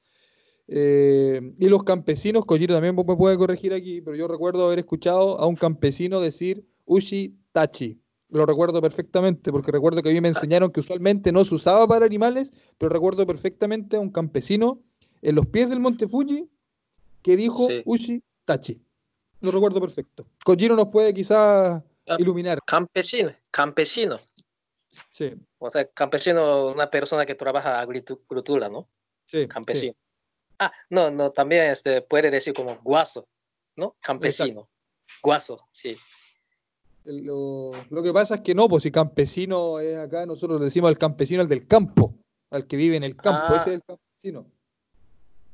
[0.66, 5.38] Eh, y los campesinos, Kojiro también me puede corregir aquí, pero yo recuerdo haber escuchado
[5.38, 8.00] a un campesino decir Ushi Tachi.
[8.30, 11.86] Lo recuerdo perfectamente, porque recuerdo que a mí me enseñaron que usualmente no se usaba
[11.86, 14.80] para animales, pero recuerdo perfectamente a un campesino
[15.22, 16.48] en los pies del monte Fuji
[17.22, 17.82] que dijo Sí.
[17.84, 18.80] Ushi Tachi.
[19.40, 20.26] Lo recuerdo perfecto.
[20.44, 22.16] Kojiro nos puede quizás Ah.
[22.18, 22.58] iluminar.
[22.66, 24.16] Campesino, campesino.
[25.10, 28.88] Sí, O sea, campesino, una persona que trabaja agricultura, ¿no?
[29.24, 29.92] sí, sí.
[30.58, 33.26] Ah, no, no, también este, puede decir como guaso,
[33.76, 33.96] ¿no?
[34.00, 34.68] Campesino.
[35.22, 35.96] Guaso, sí.
[37.04, 40.88] Lo, lo que pasa es que no, pues si campesino es acá, nosotros le decimos
[40.88, 42.14] al campesino al del campo,
[42.50, 43.56] al que vive en el campo, Ah.
[43.56, 44.46] ese es el campesino.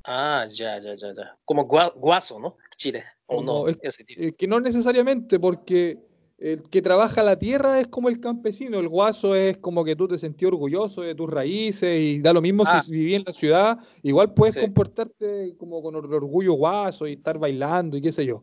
[0.05, 1.37] Ah, ya, ya, ya, ya.
[1.45, 2.57] Como gua- guaso, ¿no?
[2.77, 3.05] Chile.
[3.27, 4.21] O no, es- ese tipo.
[4.23, 5.99] Eh, que no necesariamente, porque
[6.41, 10.09] el que trabaja la tierra es como el campesino, el guaso es como que tú
[10.09, 12.83] te sentís orgulloso de tus raíces y da lo mismo Ah.
[12.83, 14.61] si viví en la ciudad, igual puedes Sí.
[14.63, 18.43] comportarte como con or- orgullo guaso y estar bailando y qué sé yo.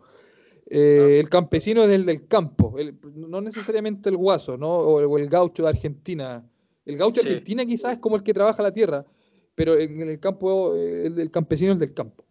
[0.69, 1.19] Eh, Ah.
[1.21, 4.69] El campesino es el del campo, el- no necesariamente el guaso, ¿no?
[4.69, 6.45] O el, o el gaucho de Argentina.
[6.85, 7.33] El gaucho de Sí.
[7.33, 9.05] Argentina quizás es como el que trabaja la tierra,
[9.55, 12.23] pero en en el campo, eh, el campesino es del campo.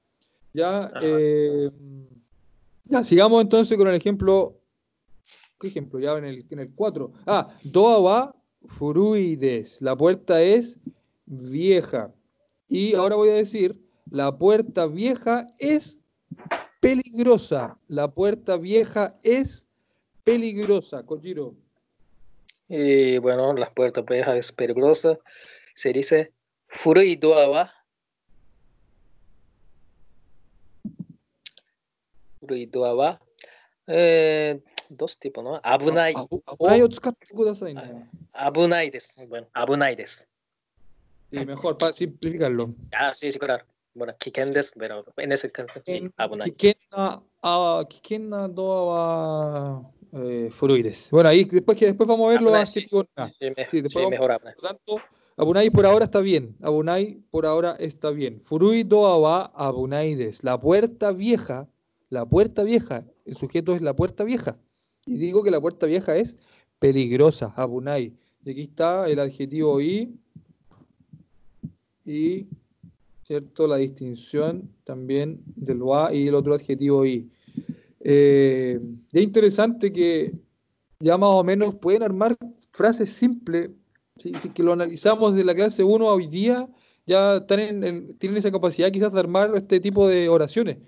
[0.54, 1.70] Ya, eh,
[2.84, 4.60] ya, sigamos entonces con el ejemplo.
[5.60, 5.98] ¿Qué ejemplo?
[5.98, 7.12] Ya en el, en el 4.
[7.26, 8.34] Ah, Doa
[8.66, 9.80] furuides.
[9.80, 10.78] La puerta es
[11.26, 12.12] vieja.
[12.68, 15.98] Y ahora voy a decir, la puerta vieja es
[16.80, 17.78] peligrosa.
[17.88, 19.66] La puerta vieja es
[20.24, 21.04] peligrosa.
[21.04, 21.54] Kojiro.
[22.68, 25.18] Y bueno, las puertas viejas es peligrosa.
[25.74, 26.32] Se dice
[26.68, 27.72] furui doa wa.
[34.85, 34.95] Furui doa wa.
[34.95, 35.59] Eh, dos tipos, ¿no?
[35.63, 36.13] Abunai.
[36.13, 38.07] 危ないを使ってくださいね。
[38.33, 39.13] Abunai des.
[39.29, 40.25] Bueno, abunai des.
[41.31, 42.73] Sí, mejor, para simplificarlo.
[42.91, 43.63] Ah, sí, sí, claro.
[43.93, 46.51] Bueno, kiken des, pero en ese caso, sí, abunai.
[46.51, 49.81] 危険な、あー危険なドアは、
[50.13, 51.09] えー古いです。
[51.11, 52.79] Bueno, ahí después, que después vamos a ver los Abunai, sí.
[52.79, 53.07] adjetivos.
[53.15, 54.55] Ah, Sí, me- Sí, sí, después vamos- mejor abunai.
[54.55, 55.01] Por lo tanto,
[55.37, 56.55] Abunai por ahora está bien.
[56.61, 58.41] Abunai por ahora está bien.
[58.41, 60.43] Furui doa wa abunaides.
[60.43, 61.67] La puerta vieja,
[62.09, 64.57] la puerta vieja, el sujeto es la puerta vieja.
[65.06, 66.36] Y digo que la puerta vieja es
[66.78, 68.12] peligrosa, abunai.
[68.44, 70.12] Y aquí está el adjetivo i
[72.04, 72.46] y,
[73.24, 73.66] ¿cierto?
[73.66, 77.28] La distinción también del wa y el otro adjetivo i.
[78.00, 78.78] Eh,
[79.12, 80.32] es interesante que
[81.00, 82.36] ya más o menos pueden armar
[82.72, 83.70] frases simples.
[84.18, 86.68] Si, que lo analizamos de la clase 1 a hoy día,
[87.06, 90.78] ya están en- en- tienen esa capacidad quizás de armar este tipo de oraciones,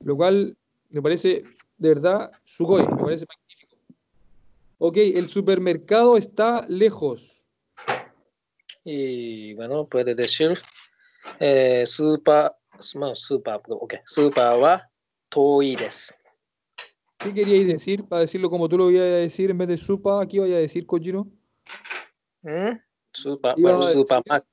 [0.00, 0.56] lo cual
[0.90, 1.44] me parece
[1.76, 3.26] de verdad sugoi, me parece.
[4.78, 7.44] Ok, el supermercado está lejos.
[8.84, 10.58] Y bueno, puede decir,
[11.40, 12.52] eh, super,
[12.94, 14.88] bueno, super, ok, super wa
[15.28, 16.14] toi desu.
[17.18, 18.04] ¿Qué queríais decir?
[18.04, 20.58] Para decirlo como tú lo ibas a decir, en vez de supa, aquí voy a
[20.58, 21.26] decir Kojiro.
[22.42, 22.78] ¿Mm?
[23.12, 24.48] Super, Iba bueno, supermarket,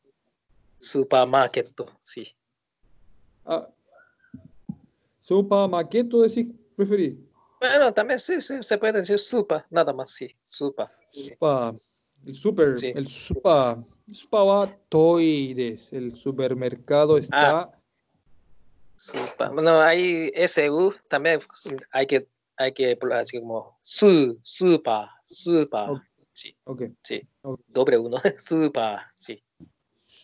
[0.80, 1.70] supermarket,
[2.02, 2.36] sí.
[3.46, 3.70] Ah,
[5.26, 7.16] Supa, maqueto, decís, preferís.
[7.70, 10.92] Bueno, también sí, sí, se puede decir supa, nada más, sí, supa.
[11.10, 11.30] sí.
[11.32, 11.74] Supa,
[12.26, 12.92] el super, Sí.
[12.96, 15.92] el supa, supa wa toides.
[15.94, 17.72] El supermercado está.
[18.98, 19.50] Supa.
[19.50, 21.42] Bueno, hay SU, también
[21.92, 25.92] hay que, hay que así como su, supa, supa.
[25.92, 26.02] Ok.
[26.34, 26.84] Sí, Ok.
[27.04, 27.22] sí.
[27.68, 29.42] Doble uno, supa, sí.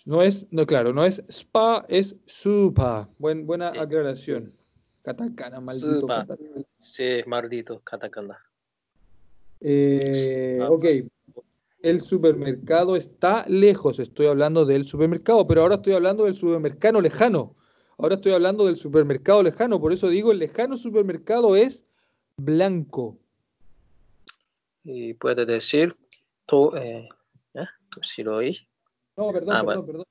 [0.06, 3.10] No es, no, claro, no es spa, es supa.
[3.18, 3.78] Buen, buena Sí.
[3.78, 4.54] aclaración.
[5.04, 6.08] Katakana, maldito.
[6.78, 8.38] Sí, maldito, katakana.
[9.60, 10.86] Eh, ah, ok.
[11.82, 14.00] El supermercado está lejos.
[14.00, 17.56] Estoy hablando del supermercado, pero ahora estoy hablando del supermercado lejano.
[17.98, 19.80] Ahora estoy hablando del supermercado lejano.
[19.80, 21.86] Por eso digo, el lejano supermercado es
[22.38, 23.18] blanco.
[24.84, 25.96] Y puedes decir,
[26.46, 27.08] tú, eh,
[27.54, 27.66] ¿eh?
[28.02, 28.58] Shiroi.
[29.18, 30.06] No, perdón, ah, perdón, perdón,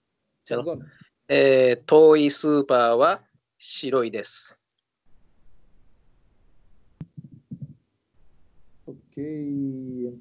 [0.44, 0.86] perdón.
[1.28, 1.82] Eh,
[2.30, 3.24] Super wa
[3.58, 4.54] shiroi desu.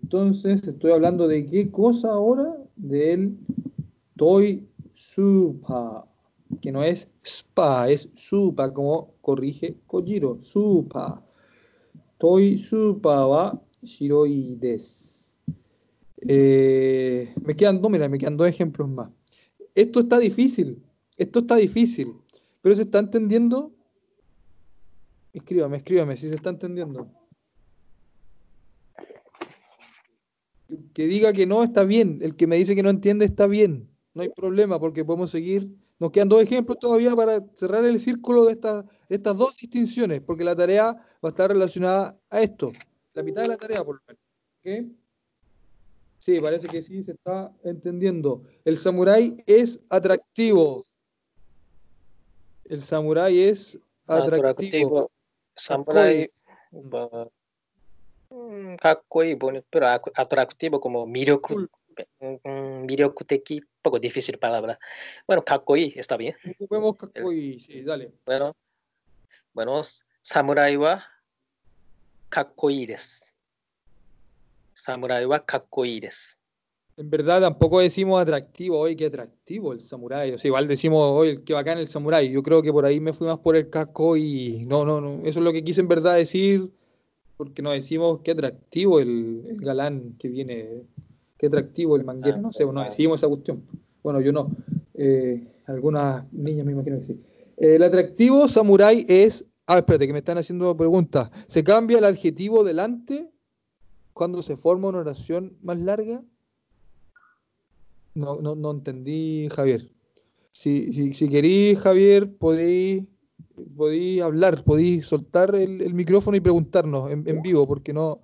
[0.02, 2.56] Entonces estoy hablando de qué cosa ahora?
[2.76, 3.38] Del
[4.16, 6.08] Toy Supa,
[6.62, 11.24] que no es spa, es supa, como corrige Kojiro, supa.
[12.18, 15.10] Toy Supa wa shiroi desu.
[16.22, 19.10] Eh, me quedan dos, mira, me quedan dos ejemplos más.
[19.76, 20.84] Esto está difícil,
[21.18, 22.14] esto está difícil,
[22.62, 23.72] pero se está entendiendo.
[25.32, 27.08] Escríbame, escríbame si se está entendiendo.
[30.93, 32.19] Que diga que no está bien.
[32.21, 33.89] El que me dice que no entiende está bien.
[34.13, 35.69] No hay problema porque podemos seguir.
[35.99, 40.21] Nos quedan dos ejemplos todavía para cerrar el círculo de, estas de estas dos distinciones,
[40.21, 42.71] porque la tarea va a estar relacionada a esto.
[43.13, 44.95] La mitad de la tarea, por lo menos.
[46.17, 48.43] Sí, parece que sí se está entendiendo.
[48.65, 50.86] El samurái es atractivo.
[52.65, 55.12] El samurái es atractivo.
[58.49, 61.70] サムライは、うんかっこいい、bonito, pero ac- atractivo como 魅力、 Cool.
[62.20, 64.79] mm, 魅力的、poco difícil palabra.
[65.27, 66.35] Bueno, かっこいい、está bien.
[66.59, 67.59] Ocupemos kakoi.
[67.59, 68.12] Sí, dale.
[68.25, 68.57] Bueno,
[69.55, 69.83] bueno,
[70.23, 71.03] サムライは
[72.31, 73.35] かっこいいです。
[74.75, 76.38] サムライはかっこいいです。
[76.97, 80.33] En verdad tampoco decimos atractivo, hoy qué atractivo el samurái.
[80.33, 82.31] O sea, igual decimos, hoy qué bacán el samurái.
[82.31, 85.20] Yo creo que por ahí me fui más por el casco y no, no, no.
[85.27, 86.70] Eso es lo que quise en verdad decir,
[87.39, 90.84] porque no decimos qué atractivo el, el galán que viene,
[91.38, 93.63] qué atractivo el manguero, no sé, no decimos esa cuestión.
[94.04, 94.49] Bueno, yo no.
[94.93, 97.23] Eh, algunas niñas me imagino que sí.
[97.56, 99.45] El atractivo samurái es.
[99.67, 101.32] Ah, espérate, que me están haciendo preguntas.
[101.47, 103.32] ¿Se cambia el adjetivo delante
[104.12, 106.21] cuando se forma una oración más larga?
[108.15, 109.89] No, no, no entendí, Javier.
[110.52, 113.08] Si, si, si querís, Javier, podéis,
[113.75, 118.21] podéis hablar, podéis soltar el, el micrófono y preguntarnos en, en vivo, porque no,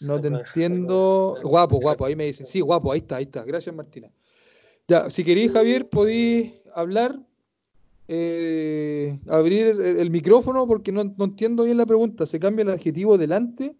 [0.00, 1.36] no te entiendo.
[1.42, 2.46] Guapo, guapo, ahí me dicen.
[2.46, 3.44] Sí, guapo, ahí está, ahí está.
[3.44, 4.10] Gracias, Martina.
[4.88, 7.18] Ya, si queréis, Javier, podéis hablar,
[8.08, 12.26] eh, abrir el, el micrófono, porque no, no entiendo bien la pregunta.
[12.26, 13.76] ¿Se cambia el adjetivo delante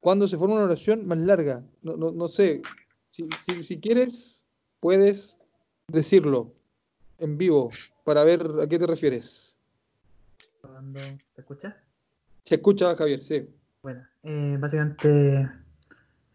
[0.00, 1.64] cuando se forma una oración más larga?
[1.82, 2.62] No, no, no sé.
[3.12, 4.44] Si, si, si quieres,
[4.80, 5.36] puedes
[5.88, 6.52] decirlo
[7.18, 7.70] en vivo
[8.04, 9.49] para ver a qué te refieres.
[10.62, 11.74] ¿Te escuchas?
[12.44, 13.48] Se escucha, Javier, sí.
[13.82, 15.48] Bueno, eh, básicamente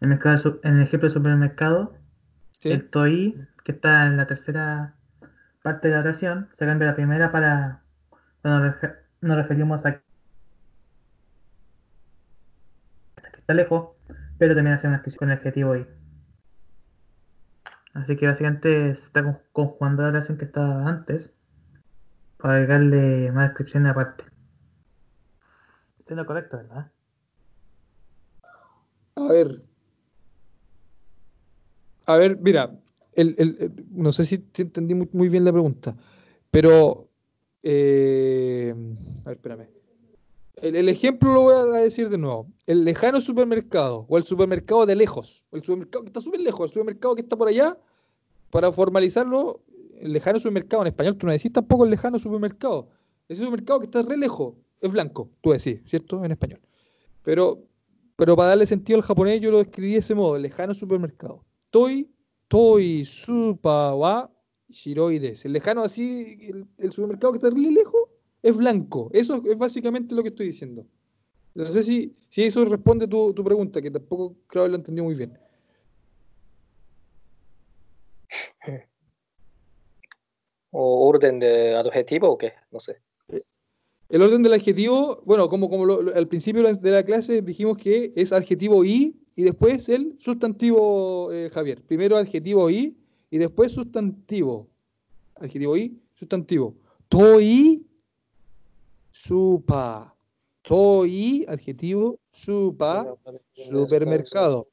[0.00, 0.18] en el,
[0.62, 1.96] en ejemplo del supermercado,
[2.58, 2.70] ¿Sí?
[2.70, 4.94] el TOI, que está en la tercera
[5.62, 7.82] parte de la oración, se cambia la primera para
[8.42, 8.72] cuando
[9.20, 10.02] nos referimos a que
[13.38, 13.90] está lejos,
[14.38, 15.86] pero también hace una descripción con el adjetivo I.
[17.94, 21.32] Así que básicamente se está con- conjugando la oración que estaba antes
[22.46, 24.22] para agregarle más descripción aparte.
[25.98, 26.92] Estoy en lo correcto, ¿verdad?
[29.16, 29.62] A ver.
[32.06, 32.70] A ver, mira,
[33.14, 35.96] el, el- el- no sé si, si entendí muy, muy bien la pregunta,
[36.52, 37.08] pero...
[37.64, 38.72] eh,
[39.24, 39.66] a ver, espérame.
[40.62, 42.46] El, el ejemplo lo voy a decir de nuevo.
[42.66, 46.74] El lejano supermercado o el supermercado de lejos, el supermercado que está súper lejos, el
[46.74, 47.76] supermercado que está por allá,
[48.50, 49.62] para formalizarlo,
[50.00, 52.88] el lejano supermercado en español, tú no decís tampoco el lejano supermercado.
[53.28, 56.24] Ese supermercado que está re lejos es blanco, tú decís, ¿cierto?
[56.24, 56.60] En español.
[57.22, 57.66] Pero
[58.16, 61.44] pero para darle sentido al japonés yo lo escribí de ese modo, lejano supermercado.
[61.70, 62.08] Toi,
[62.48, 64.30] toi, supa, wa,
[64.70, 65.44] shiroides.
[65.44, 66.38] El lejano así,
[66.78, 68.00] el, supermercado que está re lejos,
[68.42, 69.10] es blanco.
[69.12, 70.86] Eso es básicamente lo que estoy diciendo.
[71.54, 75.02] No sé si, si eso responde tu, tu pregunta, que tampoco creo que lo entendí
[75.02, 75.38] muy bien.
[80.78, 82.52] ¿O orden de adjetivo o qué?
[82.70, 83.00] No sé.
[84.10, 87.78] El orden del adjetivo, bueno, como, como lo- lo- al principio de la clase dijimos
[87.78, 91.80] que es adjetivo i y después el sustantivo, eh, Javier.
[91.82, 92.94] Primero adjetivo i
[93.30, 94.68] y después sustantivo.
[95.36, 96.74] Adjetivo i, sustantivo.
[97.08, 97.82] Toi,
[99.10, 100.14] supa.
[100.60, 103.16] Toi, adjetivo, supa,
[103.54, 104.68] supermercado.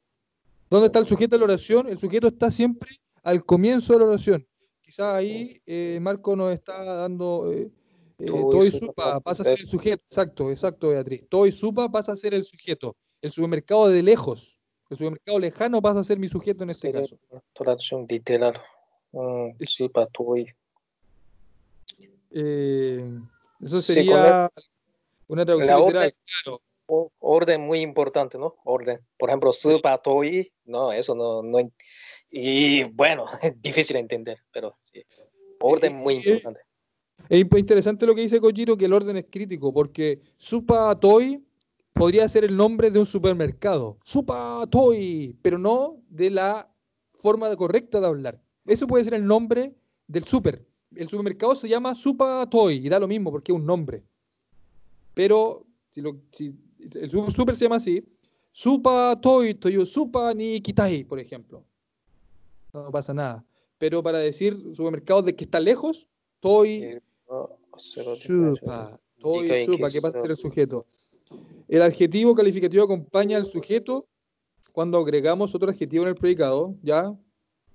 [0.70, 1.88] ¿Dónde está el sujeto de la oración?
[1.88, 2.90] El sujeto está siempre
[3.24, 4.46] al comienzo de la oración.
[4.94, 7.52] Quizás ahí eh, Marco nos está dando.
[7.52, 7.72] Eh,
[8.20, 10.04] eh, Todo y supa supa pasa a ser el sujeto.
[10.08, 11.26] Exacto, exacto, Beatriz.
[11.30, 12.96] Todo y supa pasa a ser el sujeto.
[13.20, 14.60] El supermercado de lejos.
[14.92, 17.18] El supermercado lejano pasa a ser mi sujeto en este Sería caso.
[17.54, 18.62] traducción literal.
[19.14, 20.36] Mm, sí, para tu
[22.30, 23.20] Eh,
[23.62, 24.52] eso Sí, sería
[25.28, 26.04] una traducción La literal.
[26.06, 26.16] orden.
[26.44, 26.62] Claro.
[27.18, 28.58] Orden muy importante, ¿no?
[28.64, 29.00] Orden.
[29.18, 30.22] Por ejemplo, su para tu
[30.66, 31.58] no, eso no, no.
[32.36, 35.04] Y bueno, es difícil de entender, pero sí.
[35.60, 36.60] Orden muy Eh, eh, importante.
[37.30, 41.42] Es imp- interesante lo que dice Kojiro, que el orden es crítico, porque Supa Toy
[41.94, 43.98] podría ser el nombre de un supermercado.
[44.04, 46.70] Supa Toy, pero no de la
[47.14, 48.42] forma correcta de hablar.
[48.66, 49.74] Eso puede ser el nombre
[50.08, 50.66] del super.
[50.96, 54.04] El supermercado se llama Supa Toy y da lo mismo porque es un nombre.
[55.14, 56.56] Pero si, lo- si
[56.96, 58.04] el su- super se llama así,
[58.52, 61.64] Supa Toy Toyo Supa ni Kitai, por ejemplo.
[62.74, 63.46] No pasa nada.
[63.78, 66.08] Pero para decir supermercado de que está lejos,
[66.40, 67.00] Toy
[67.78, 70.86] Supa, toy supa, que pasa a ser el sujeto.
[71.68, 74.08] El adjetivo calificativo acompaña al sujeto
[74.72, 77.18] cuando agregamos otro adjetivo en el predicado, ¿ya?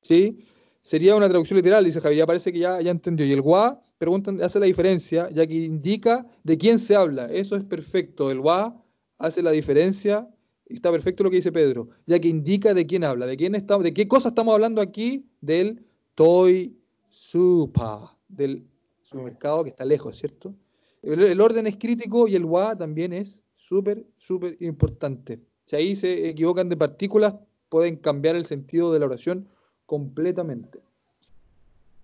[0.03, 0.39] ¿Sí?
[0.83, 3.27] Sería una traducción literal, dice Javier, ya parece que ya, ya entendió.
[3.27, 7.27] Y el wa, preguntan, hace la diferencia, ya que indica de quién se habla.
[7.27, 8.31] Eso es perfecto.
[8.31, 8.81] El wa
[9.19, 10.29] hace la diferencia,
[10.69, 13.79] está perfecto lo que dice Pedro, ya que indica de quién habla, de quién está,
[13.79, 16.77] de qué cosa estamos hablando aquí, del toy
[17.09, 18.65] supa, del
[19.03, 20.55] supermercado que está lejos, ¿cierto?
[21.03, 25.41] El, el orden es crítico y el wa también es súper, súper importante.
[25.65, 27.37] Si ahí se equivocan de partículas,
[27.69, 29.49] pueden cambiar el sentido de la oración
[29.87, 30.81] completamente.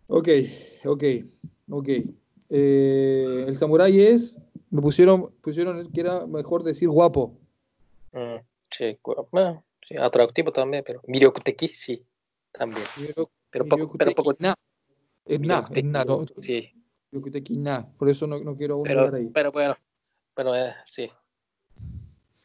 [0.07, 0.29] Ok,
[0.85, 1.05] ok,
[1.71, 1.89] ok.
[2.51, 4.39] Eh, el samurái es,
[4.71, 7.39] me pusieron, pusieron que era mejor decir guapo.
[8.13, 8.37] Mm,
[8.77, 8.99] sí,
[9.31, 12.05] bueno, sí, atractivo también, pero Miryokuteki, sí,
[12.53, 12.85] también.
[13.51, 14.35] Pero poco, pero poco.
[14.39, 14.55] na.
[15.25, 16.73] Es na, es na, no, Sí,
[17.11, 17.87] Miryokuteki na.
[17.97, 19.31] Por eso no, no quiero pero, ahí.
[19.33, 19.77] pero bueno,
[20.35, 21.11] pero eh, sí.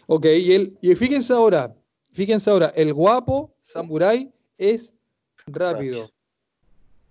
[0.08, 1.76] Ok, y, el, y fíjense ahora,
[2.14, 4.96] fíjense ahora, el guapo samurái es
[5.48, 6.10] rápido.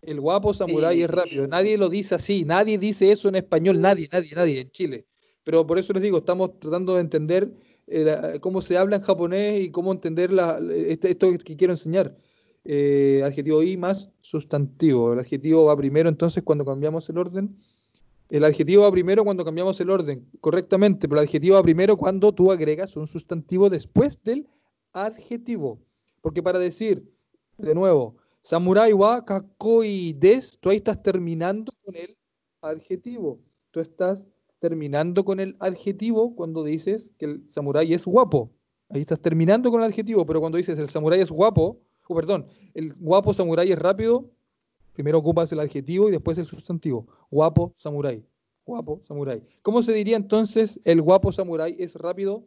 [0.03, 1.03] El guapo samurái Sí.
[1.03, 1.49] es rápido.
[1.49, 5.07] Nadie lo dice así, nadie dice eso en español, nadie, nadie, nadie en Chile.
[5.45, 7.51] Pero por eso les digo, estamos tratando de entender
[8.41, 12.17] cómo se habla en japonés y cómo entender la- este- esto que quiero enseñar.
[12.65, 15.13] Eh, adjetivo i más sustantivo.
[15.15, 17.57] El adjetivo va primero entonces cuando cambiamos el orden.
[18.29, 22.31] El adjetivo va primero cuando cambiamos el orden, correctamente, pero el adjetivo va primero cuando
[22.33, 24.47] tú agregas un sustantivo después del
[24.93, 25.79] adjetivo.
[26.21, 27.11] Porque para decir,
[27.57, 32.19] de nuevo, samurai wa kakoi des, tú ahí estás terminando con el
[32.61, 33.41] adjetivo.
[33.71, 34.25] Tú estás
[34.59, 38.51] terminando con el adjetivo cuando dices que el samurái es guapo.
[38.91, 42.47] Ahí estás terminando con el adjetivo, pero cuando dices el samurái es guapo, o perdón,
[42.75, 44.31] el guapo samurái es rápido,
[44.95, 47.07] primero ocupas el adjetivo y después el sustantivo.
[47.31, 48.25] Guapo samurái.
[48.65, 49.43] Guapo samurái.
[49.63, 52.45] ¿Cómo se diría entonces el guapo samurái es rápido?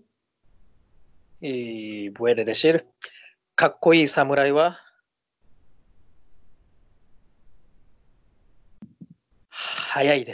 [1.39, 2.85] Y puede decir,
[3.55, 4.77] Kakkoi samurai wa
[9.93, 10.25] hayai.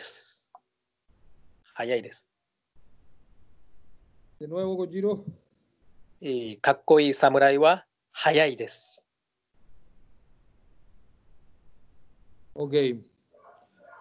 [1.78, 2.25] Hayai desu.
[4.39, 5.23] De nuevo, Kojiro.
[6.19, 9.05] いいかっこいい侍は速いです。
[12.55, 12.73] Ok.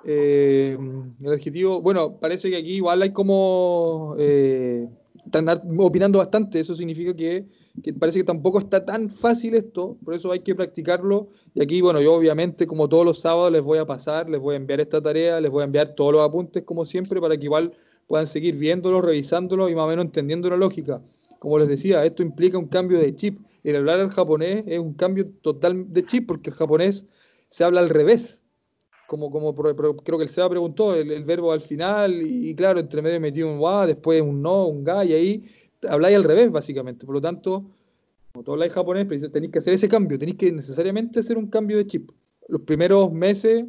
[0.07, 0.79] Eh,
[1.20, 4.16] el adjetivo, bueno, parece que aquí igual hay como...
[4.18, 4.89] eh,
[5.27, 5.47] están
[5.79, 7.45] opinando bastante, eso significa que,
[7.83, 11.29] que parece que tampoco está tan fácil esto, por eso hay que practicarlo.
[11.55, 14.55] Y aquí, bueno, yo obviamente como todos los sábados les voy a pasar, les voy
[14.55, 17.45] a enviar esta tarea, les voy a enviar todos los apuntes como siempre para que
[17.45, 17.72] igual
[18.07, 21.03] puedan seguir viéndolo, revisándolo y más o menos entendiendo la lógica.
[21.39, 23.41] Como les decía, esto implica un cambio de chip.
[23.62, 27.07] El hablar al japonés es un cambio total de chip porque el japonés
[27.49, 28.43] se habla al revés
[29.07, 32.81] como, como creo que el Seba preguntó, el, el verbo al final, y, y claro,
[32.81, 35.45] entre medio metido un wa, después un no, un ga, y ahí
[35.89, 37.07] habláis al revés, básicamente.
[37.07, 37.64] Por lo tanto,
[38.32, 41.47] como tú habláis japonés, pero tenéis que hacer ese cambio, tenéis que necesariamente hacer un
[41.49, 42.11] cambio de chip.
[42.49, 43.64] Los primeros meses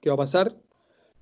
[0.00, 0.54] que va a pasar,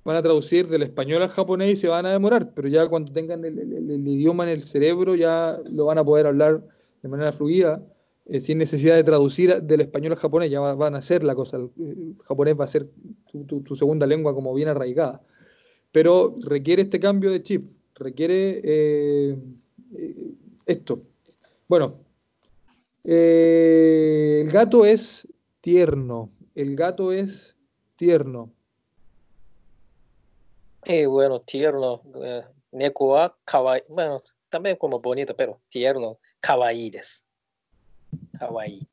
[0.05, 3.12] van a traducir del español al japonés y se van a demorar, pero ya cuando
[3.12, 6.66] tengan el, el- el- idioma en el cerebro, ya lo van a poder hablar
[7.03, 7.80] de manera fluida
[8.26, 11.34] eh, sin necesidad de traducir del español al japonés, ya va- van a hacer la
[11.36, 11.57] cosa.
[11.59, 12.88] El, el japonés va a ser
[13.30, 15.22] tu, tu- tu segunda lengua como bien arraigada.
[15.93, 19.36] pero requiere este cambio de chip, requiere eh,
[19.97, 20.34] eh,
[20.66, 21.03] esto.
[21.68, 22.01] Bueno,
[23.05, 25.26] eh, el gato es
[25.61, 27.57] tierno, el gato es
[27.97, 28.53] tierno.
[30.84, 32.03] Eh, bueno, tierno.
[32.22, 33.82] Eh, neko wa kawaii.
[33.88, 36.18] Bueno, también como bonito, pero tierno.
[36.40, 37.22] Kawaii desu.
[38.38, 38.86] Kawaii.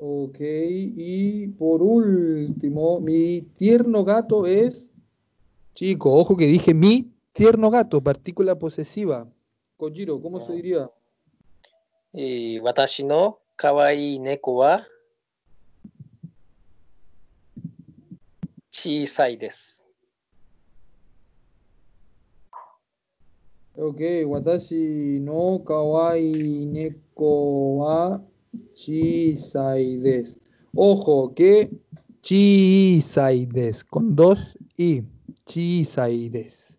[0.00, 4.87] Ok, y por último, mi tierno gato es.
[5.78, 9.28] Chico, ojo que dije mi tierno gato, partícula posesiva.
[9.76, 10.54] Kojiro, ¿cómo se ah.
[10.56, 10.90] diría?
[12.12, 14.84] Eh, watashi no kawaii neko wa
[18.72, 19.82] chisai desu.
[23.76, 28.20] Ok, watashi no kawaii neko wa
[28.74, 30.40] chisai desu.
[30.74, 31.70] Ojo que
[32.20, 35.04] chisai desu, con dos i
[35.48, 36.74] chisai desu.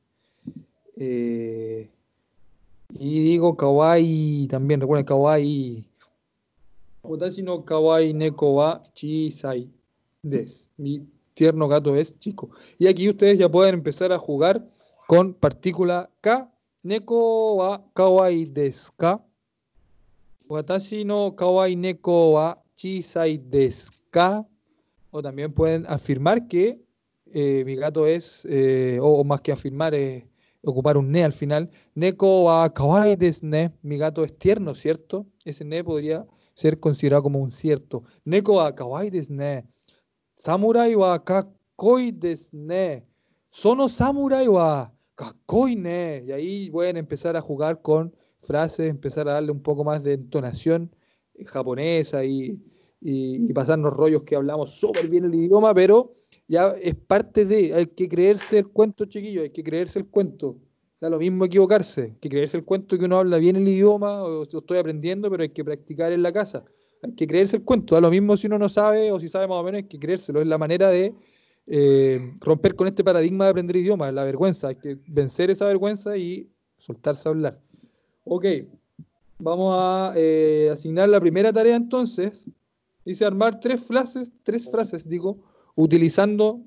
[0.96, 1.90] Eh,
[2.94, 5.86] y digo kawaii también, recuerden kawaii.
[7.04, 9.70] Watashi no kawaii neko wa chisai
[10.24, 10.70] desu.
[10.78, 11.02] Mi
[11.34, 12.50] tierno gato es chico.
[12.78, 14.64] Y aquí ustedes ya pueden empezar a jugar
[15.08, 16.48] con partícula K.
[16.84, 19.20] Neko wa kawaii desu ka?
[20.48, 24.46] Watashi no kawaii neko wa chisai desu ka?
[25.12, 26.80] O también pueden afirmar que
[27.34, 30.24] eh, mi gato es, eh, o, más que afirmar, es
[30.64, 31.70] ocupar un ne al final.
[31.96, 33.72] Neko wa kawaii desu ne.
[33.82, 35.26] Mi gato es tierno, ¿cierto?
[35.46, 38.04] Ese ne podría ser considerado como un cierto.
[38.26, 39.66] Neko wa kawaii desu ne.
[40.36, 43.06] Samurai wa kakkoi desu ne.
[43.50, 46.24] Sono samurai wa kakkoi ne.
[46.26, 50.14] Y ahí pueden empezar a jugar con frases, empezar a darle un poco más de
[50.14, 50.96] entonación
[51.46, 52.62] japonesa y,
[53.02, 56.19] y, y pasarnos rollos que hablamos súper bien el idioma, pero
[56.50, 60.58] ya es parte de, hay que creerse el cuento, chiquillo, hay que creerse el cuento.
[61.00, 64.42] Da lo mismo equivocarse, que creerse el cuento que uno habla bien el idioma, o,
[64.42, 66.66] o estoy aprendiendo, pero hay que practicar en la casa.
[67.04, 69.48] Hay que creerse el cuento, da lo mismo si uno no sabe o si sabe
[69.48, 70.42] más o menos, hay que creérselo.
[70.42, 71.14] Es la manera de
[71.68, 74.70] eh, romper con este paradigma de aprender idiomas, la vergüenza.
[74.70, 77.62] Hay que vencer esa vergüenza y soltarse a hablar.
[78.24, 78.46] Ok,
[79.38, 82.46] vamos a eh, asignar la primera tarea entonces.
[83.06, 85.44] Dice armar tres frases, tres frases, digo,
[85.84, 86.62] utilizando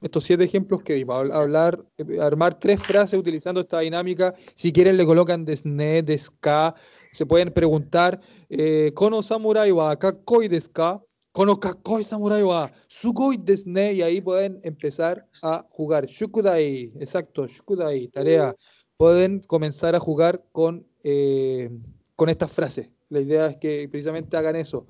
[0.00, 1.16] estos siete ejemplos que dimos.
[1.16, 4.34] Hab- Hablar, eh, armar tres frases utilizando esta dinámica.
[4.54, 6.74] Si quieren le colocan desne, deska.
[7.12, 11.02] Se pueden preguntar, eh, ¿Kono samurai wa kakkoi desu ka?
[11.32, 13.92] Kono kakkoi samurai wa sugoi desu ne?
[13.92, 16.06] Y ahí pueden empezar a jugar.
[16.08, 18.54] Shukudai, exacto, shukudai, tarea.
[18.96, 21.70] Pueden comenzar a jugar con, eh,
[22.16, 22.90] con estas frases.
[23.10, 24.86] La idea es que precisamente hagan eso.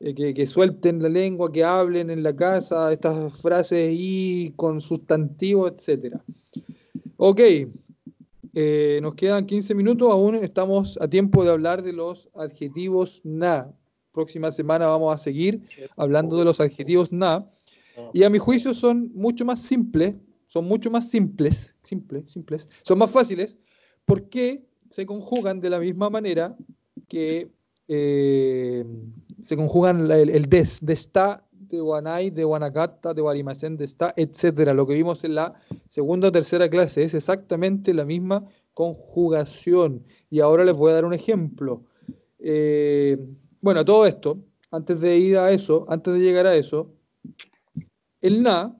[0.00, 5.68] Eh, que, suelten la lengua, que hablen en la casa, estas frases y con sustantivo,
[5.68, 6.22] etcétera.
[7.16, 7.40] Ok,
[8.52, 13.72] eh, nos quedan 15 minutos, aún estamos a tiempo de hablar de los adjetivos na.
[14.12, 15.62] Próxima semana vamos a seguir
[15.96, 17.48] hablando de los adjetivos na.
[18.12, 20.14] Y a mi juicio son mucho más simples,
[20.46, 23.56] son mucho más simples, simples, simples, son más fáciles
[24.04, 26.54] porque se conjugan de la misma manera
[27.08, 27.50] que
[27.88, 28.84] eh,
[29.42, 34.12] se conjugan el, el des, de está, de wanai, de wanagata, de warimasen, de está,
[34.16, 34.74] etcétera.
[34.74, 35.54] Lo que vimos en la
[35.88, 40.04] segunda o tercera clase es exactamente la misma conjugación.
[40.30, 41.82] Y ahora les voy a dar un ejemplo.
[42.38, 43.18] Eh,
[43.60, 44.38] bueno, todo esto,
[44.70, 46.92] antes de ir a eso, antes de llegar a eso,
[48.20, 48.76] el na,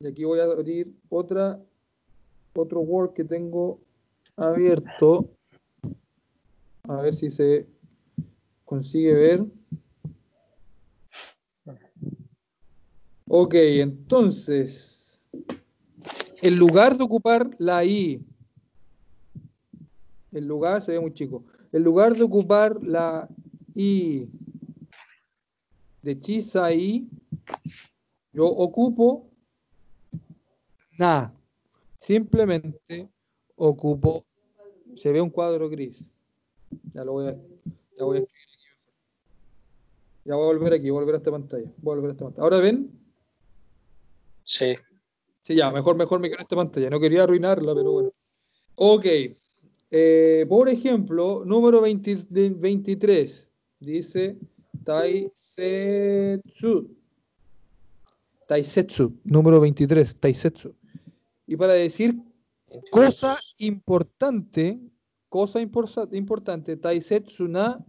[0.00, 1.60] y aquí voy a abrir otra,
[2.54, 3.80] otro Word que tengo
[4.36, 5.30] abierto,
[6.84, 7.66] a ver si se
[8.68, 9.46] consigue ver.
[13.26, 15.22] Ok, entonces,
[16.42, 18.22] en lugar de ocupar la I,
[20.32, 23.26] en lugar, se ve muy chico, en lugar de ocupar la
[23.74, 24.28] I
[26.02, 27.08] de chisa I,
[28.32, 29.30] yo ocupo
[30.98, 31.34] na.
[31.98, 33.08] Simplemente
[33.56, 34.26] ocupo,
[34.94, 36.04] se ve un cuadro gris.
[36.90, 37.32] Ya lo voy a,
[37.96, 38.37] ya voy a escribir.
[40.28, 41.72] Ya voy a volver aquí, voy a volver a esta pantalla.
[41.78, 42.44] Voy a volver a esta pantalla.
[42.44, 42.90] Ahora ven,
[44.44, 44.76] Sí.
[45.42, 46.90] Sí, ya, mejor, mejor me quedo en esta pantalla.
[46.90, 48.12] No quería arruinarla, pero bueno.
[48.74, 49.06] Ok.
[49.90, 53.48] Eh, por ejemplo, número 20 de 23
[53.80, 54.36] dice
[54.84, 56.14] Taisetsu.
[58.46, 60.74] Taisetsu, número 23, Taisetsu.
[61.46, 62.14] Y para decir
[62.90, 64.78] cosa importante,
[65.30, 67.82] cosa importante, Taisetsu na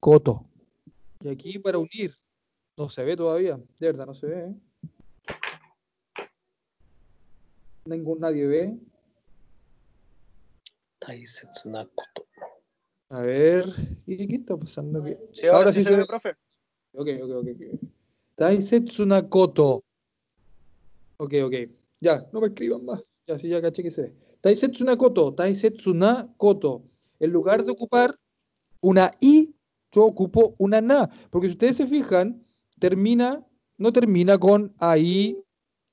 [0.00, 0.48] Koto.
[1.20, 2.14] Y aquí para unir,
[2.76, 4.44] no se ve todavía, de verdad no se ve.
[4.46, 4.54] ¿eh?
[7.86, 8.78] Ningún nadie ve.
[13.08, 13.64] A ver,
[14.06, 15.16] ¿y qué está pasando aquí?
[15.50, 16.36] Ahora, sí, sí se, se, ve, profe.
[16.92, 17.80] Ok, ok, ok.
[18.34, 19.82] Taisetsu Nakoto.
[21.16, 21.54] Ok, ok.
[22.00, 23.02] Ya, no me escriban más.
[23.26, 24.14] Ya, sí, ya caché que se ve.
[24.40, 25.34] Taisetsu Nakoto.
[25.34, 26.84] Taisetsu Nakoto.
[27.18, 28.14] En lugar de ocupar
[28.80, 29.57] una I
[29.92, 31.08] yo ocupo una na.
[31.30, 32.44] Porque si ustedes se fijan,
[32.78, 33.44] termina,
[33.76, 35.36] no termina con ai,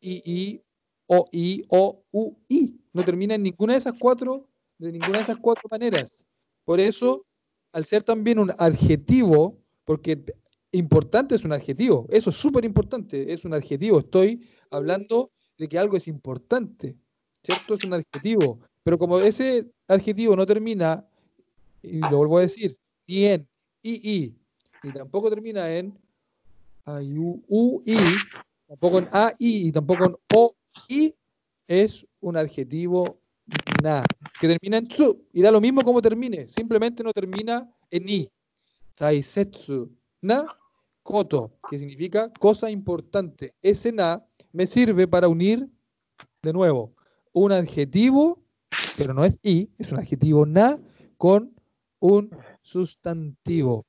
[0.01, 0.61] i, i,
[1.07, 2.79] o, i, o, u, i.
[2.93, 6.25] No termina en ninguna de esas cuatro, de ninguna de esas cuatro maneras.
[6.63, 7.25] Por eso,
[7.73, 10.23] al ser también un adjetivo, porque
[10.71, 13.99] importante es un adjetivo, eso es súper importante, es un adjetivo.
[13.99, 16.97] Estoy hablando de que algo es importante,
[17.43, 17.75] ¿cierto?
[17.75, 18.59] Es un adjetivo.
[18.83, 21.07] Pero como ese adjetivo no termina,
[21.81, 22.77] y lo vuelvo a decir,
[23.07, 23.47] ni en
[23.85, 24.35] i, i,
[24.83, 25.93] ni tampoco termina en
[26.85, 27.95] ai, u, u, i,
[28.67, 30.55] tampoco en a, i, y tampoco en o,
[30.89, 31.13] i,
[31.67, 33.21] es un adjetivo
[33.83, 34.03] na,
[34.41, 38.29] que termina en tsu, y da lo mismo como termine, simplemente no termina en i.
[38.95, 40.45] Taisetsu na
[41.03, 43.53] koto, que significa cosa importante.
[43.61, 45.67] Ese na me sirve para unir,
[46.41, 46.95] de nuevo,
[47.33, 48.41] un adjetivo,
[48.97, 50.79] pero no es i, es un adjetivo na
[51.17, 51.53] con
[51.99, 52.29] un
[52.65, 53.85] sustantivo.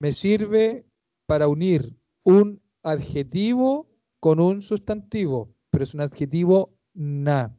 [0.00, 0.84] Me sirve
[1.26, 3.86] para unir un adjetivo
[4.18, 7.54] con un sustantivo, pero es un adjetivo na.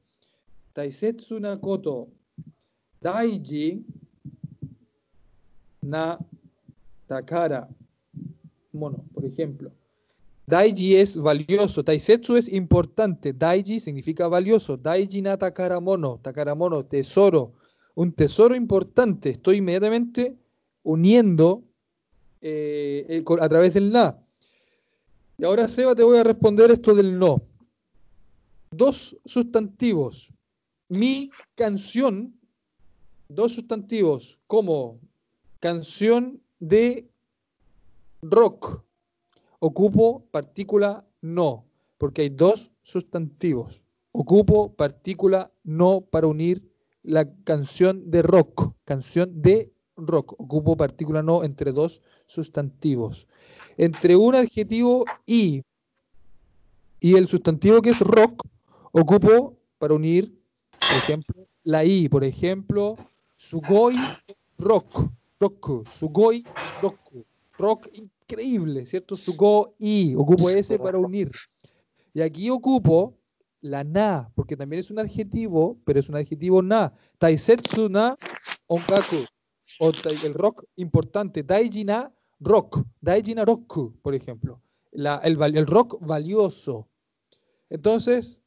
[0.73, 2.09] Taisetsu na koto.
[2.99, 3.85] Daiji
[5.81, 6.17] na
[7.07, 7.69] takara.
[8.73, 9.71] Mono, por ejemplo.
[10.47, 16.83] Daiji es valioso, Taisetsu es importante, Daiji significa valioso, Daiji na takara mono, takara mono,
[16.83, 17.53] tesoro,
[17.95, 19.31] un tesoro importante.
[19.31, 20.37] Estoy inmediatamente
[20.83, 21.63] uniendo
[22.41, 24.19] eh, a través del na.
[25.37, 27.41] Y ahora, Seba, te voy a responder esto del no.
[28.71, 30.33] Dos sustantivos.
[30.89, 32.33] Mi canción,
[33.27, 34.99] dos sustantivos, como
[35.59, 37.07] canción de
[38.21, 38.83] rock.
[39.59, 41.65] Ocupo partícula no,
[41.97, 43.83] porque hay dos sustantivos.
[44.11, 46.72] Ocupo partícula no para unir
[47.03, 48.73] la canción de rock.
[48.85, 50.33] Canción de rock.
[50.39, 53.27] Ocupo partícula no entre dos sustantivos.
[53.77, 55.63] Entre un adjetivo y
[57.03, 58.47] y el sustantivo que es rock,
[58.93, 60.33] ocupo para unir,
[60.79, 62.07] por ejemplo, la i.
[62.07, 62.95] Por ejemplo,
[63.35, 63.97] sugoi
[64.57, 65.09] rock.
[65.37, 65.85] Rock.
[65.89, 66.45] Sugoi
[66.81, 66.97] rock.
[67.57, 69.15] Rock increíble, ¿cierto?
[69.15, 70.15] Sugoi.
[70.15, 71.29] Ocupo ese para unir.
[72.13, 73.15] Y aquí ocupo
[73.63, 76.93] la na, porque también es un adjetivo, pero es un adjetivo na.
[77.17, 78.17] Taisetsu na
[78.67, 79.25] ongaku.
[79.79, 79.91] O
[80.25, 81.43] el rock importante.
[81.43, 82.11] Daiji na
[82.41, 82.83] rock.
[83.01, 84.61] Daiji na roku, por ejemplo.
[84.91, 86.89] La- el, el rock valioso.
[87.69, 88.37] Entonces,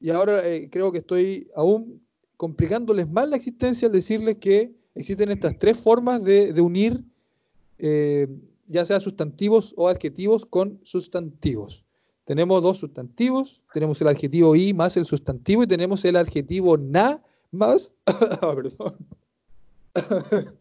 [0.00, 2.04] y ahora eh, creo que estoy aún
[2.38, 7.04] complicándoles más la existencia al decirles que existen estas tres formas de, de unir
[7.78, 8.26] eh,
[8.66, 11.81] ya sea sustantivos o adjetivos con sustantivos.
[12.24, 17.20] Tenemos dos sustantivos, tenemos el adjetivo i más el sustantivo y tenemos el adjetivo na
[17.50, 18.96] más, ah, perdón.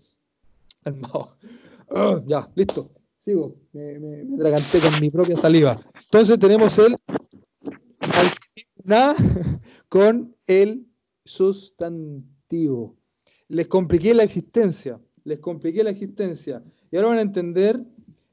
[1.93, 2.89] Ah, ya, listo,
[3.19, 5.77] sigo, me, me, con mi propia saliva.
[6.05, 6.95] Entonces tenemos el
[8.85, 9.13] na
[9.89, 10.87] con el
[11.25, 12.95] sustantivo.
[13.49, 16.63] Les compliqué la existencia, les compliqué la existencia.
[16.89, 17.83] Y ahora van a entender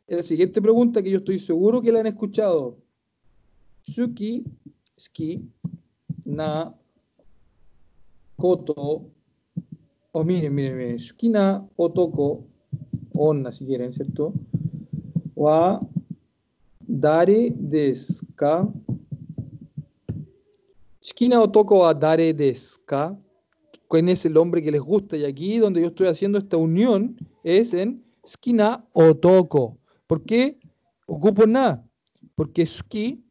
[0.07, 2.79] la siguiente pregunta que yo estoy seguro que la han escuchado.
[3.89, 4.45] Suki,
[4.97, 5.41] ski,
[6.27, 6.73] na,
[8.37, 9.11] koto,
[10.13, 12.45] o miren, miren, miren, suki na, otoko,
[13.17, 14.33] onna si quieren, ¿cierto?
[15.35, 15.81] Wa,
[16.81, 18.67] dare desu ka?
[21.01, 23.17] Suki na otoko wa dare desu ka?
[23.89, 25.17] ¿Quién es el hombre que les gusta?
[25.17, 29.79] Y aquí donde yo estoy haciendo esta unión es en skina otoko.
[30.07, 30.59] ¿Por qué
[31.07, 31.83] ocupo na?
[32.35, 33.25] Porque ski,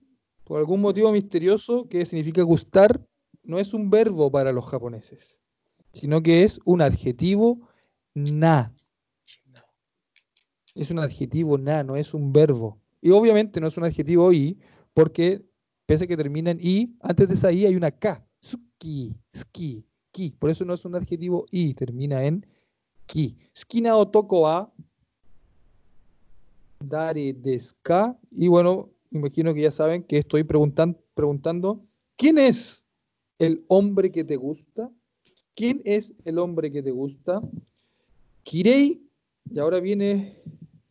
[0.48, 3.06] por algún motivo misterioso que significa gustar,
[3.44, 5.38] no es un verbo para los japoneses,
[5.92, 7.68] sino que es un adjetivo
[8.16, 8.74] na.
[10.74, 12.80] Es un adjetivo na, no es un verbo.
[13.02, 14.58] Y obviamente no es un adjetivo i,
[14.94, 15.44] porque
[15.86, 18.26] pese a que termina en i, antes de esa i hay una k.
[18.40, 20.34] Suki, ski, ki.
[20.40, 22.46] Por eso no es un adjetivo i, termina en
[23.06, 23.36] ki.
[23.54, 24.72] Skina otoko wa
[26.80, 28.18] dare desu ka?
[28.32, 31.82] Y bueno, imagino que ya saben que estoy preguntan- preguntando,
[32.18, 32.84] ¿quién es
[33.40, 34.92] el hombre que te gusta?
[35.56, 37.42] ¿Quién es el hombre que te gusta?
[38.44, 39.02] Kirei,
[39.50, 40.36] y ahora viene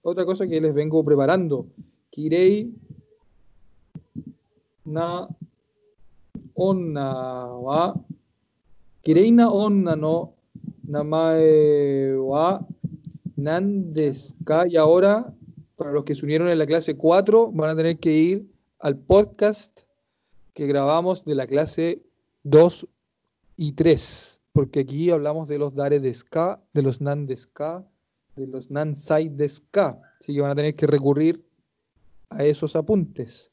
[0.03, 1.67] otra cosa que les vengo preparando.
[2.11, 2.73] Kirei
[4.85, 5.29] na
[6.55, 7.95] onna wa
[9.07, 10.35] Kireina onna no
[10.83, 12.59] namae wa
[13.37, 14.67] nan desu ka?
[14.67, 15.33] Y ahora,
[15.77, 18.47] para los que se unieron en la clase 4, van a tener que ir
[18.81, 19.81] al podcast
[20.55, 22.03] que grabamos de la clase
[22.45, 22.89] 2
[23.57, 27.87] y 3, porque aquí hablamos de los dare de ska, de los nan de ska,
[28.37, 31.45] de los nan sai de ska, así que van a tener que recurrir
[32.31, 33.53] a esos apuntes.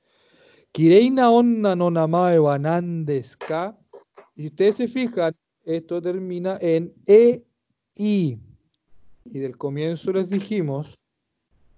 [0.71, 3.77] Kireina onna no namae wa nan de ska.
[4.35, 7.43] Si ustedes se fijan, esto termina en e
[7.95, 8.39] i.
[9.25, 11.02] Y del comienzo les dijimos, ¿y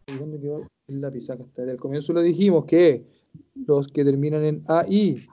[0.08, 1.30] ¿dónde quedó el lápiz?
[1.30, 1.64] Acá está.
[1.64, 3.06] Del comienzo les dijimos que
[3.68, 5.26] los que terminan en a i,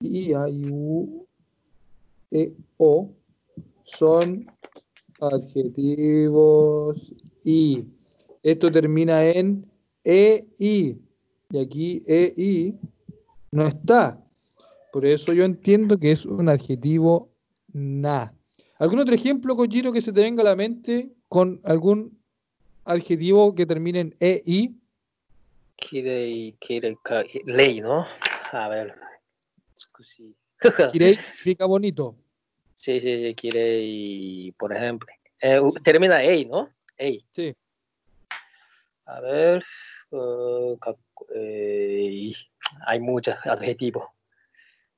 [0.00, 1.26] i, a, i, u,
[2.30, 3.10] e, o,
[3.84, 4.46] son
[5.20, 7.84] adjetivos y.
[8.42, 9.66] Esto termina en
[10.04, 10.98] e, i.
[11.50, 12.74] Y aquí e, i
[13.50, 14.22] no está.
[14.92, 17.28] Por eso yo entiendo que es un adjetivo
[17.72, 18.32] na.
[18.78, 22.15] ¿Algún otro ejemplo, Kojiro, que se te venga a la mente con algún
[22.86, 24.70] adjetivo que termine en e, i?
[25.76, 26.96] Kirei, kirei
[27.44, 28.06] ley, ¿no?
[28.52, 28.94] A ver.
[30.02, 30.34] Sí,
[30.92, 32.16] Kirei significa bonito.
[32.74, 35.08] sí, sí, kirei, por ejemplo.
[35.40, 36.70] Eh, termina ei, ¿no?
[36.96, 37.24] Ei.
[37.30, 37.54] Sí.
[39.06, 39.62] A ver.
[40.80, 40.96] ka-
[41.34, 42.32] eh,
[42.86, 44.08] hay muchos adjetivos.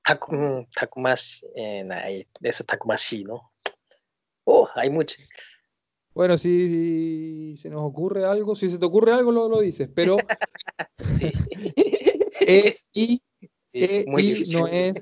[0.02, 2.02] Taku, mm, takumashi, eh, nah,
[2.42, 3.52] eso takumashi, ¿no?
[4.44, 5.18] Oh, hay muchos.
[6.18, 9.88] Bueno, si, si se nos ocurre algo, si se te ocurre algo, lo, lo dices,
[9.94, 10.16] pero
[11.16, 11.30] Sí.
[12.40, 13.20] e, i,
[13.72, 14.96] e, i no es,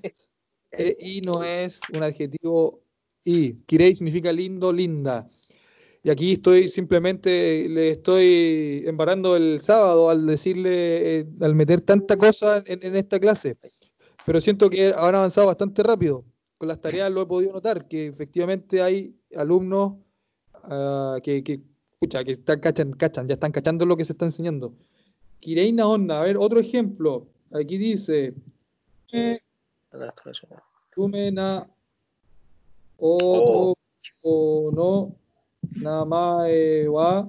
[0.73, 2.83] e, i no es un adjetivo
[3.25, 3.55] i.
[3.64, 5.27] Kirei significa lindo, linda.
[6.03, 12.19] Y aquí estoy simplemente, le estoy embarando el sábado al decirle, eh, al meter tanta
[12.19, 13.57] cosa en, en esta clase.
[14.27, 16.27] Pero siento que han avanzado bastante rápido.
[16.59, 19.95] Con las tareas lo he podido notar, que efectivamente hay alumnos
[20.66, 21.62] ah, que, que,
[22.00, 24.74] pucha, que están, cachan, cachan, ya están cachando lo que se está enseñando.
[25.39, 27.28] Kireina Onda, a ver, otro ejemplo.
[27.52, 28.34] Aquí dice,
[29.12, 29.39] "Eh,
[30.96, 31.68] Yume na
[32.98, 35.16] otoko no
[35.82, 37.28] namae wa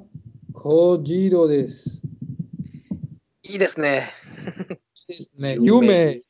[0.52, 2.02] Kojiro desu.
[3.42, 4.08] いいですね。
[5.34, 5.58] Yume.
[5.60, 6.22] Yume.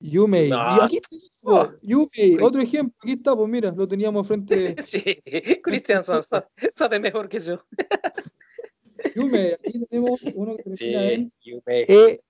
[0.00, 0.50] Yumei.
[0.52, 1.00] Aquí
[1.44, 1.70] oh.
[1.82, 2.94] Yumei, otro ejemplo.
[3.02, 4.76] Aquí está, pues mira, lo teníamos frente.
[4.84, 5.02] sí,
[5.62, 7.62] Cristian sabe, mejor que yo.
[9.14, 11.32] Yume, aquí tenemos uno que termina sí.
[11.66, 12.20] E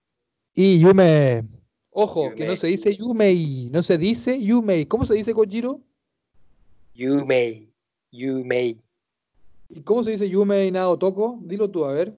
[0.55, 1.45] y Yume.
[1.91, 4.87] Ojo, que no se dice Yumei, no se dice Yumei.
[4.87, 5.81] ¿Cómo se dice Kojiro?
[6.95, 7.69] Yumei,
[8.13, 8.79] Yumei.
[9.69, 11.39] ¿Y cómo se dice Yumei Naotoko?
[11.43, 12.15] Dilo tú, a ver.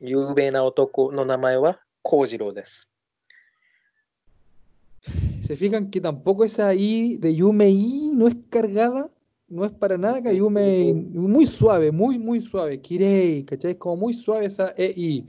[0.00, 2.52] Yumei Naotoko no namae wa Kojiro.
[5.52, 9.10] ¿Se fijan que tampoco esa I de Yumei no es cargada?
[9.48, 12.80] No es para nada que Yumei, muy suave, muy, muy suave.
[12.80, 13.72] Kirei, ¿cachai?
[13.72, 15.26] Es como muy suave esa EI.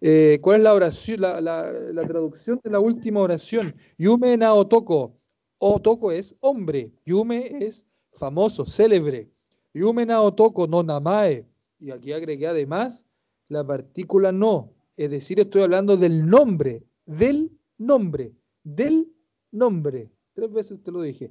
[0.00, 3.72] Eh, ¿Cuál es la oración, la, la- la traducción de la última oración?
[3.96, 5.16] Yume na otoko.
[5.58, 6.90] Otoko es hombre.
[7.06, 9.30] Yume es famoso, célebre.
[9.72, 11.46] Yume na otoko no namae.
[11.78, 13.06] Y aquí agregué además
[13.48, 14.72] la partícula no.
[14.96, 18.32] Es decir, estoy hablando del nombre, del nombre,
[18.64, 19.06] del
[19.52, 20.10] nombre.
[20.34, 21.30] Tres veces te lo dije.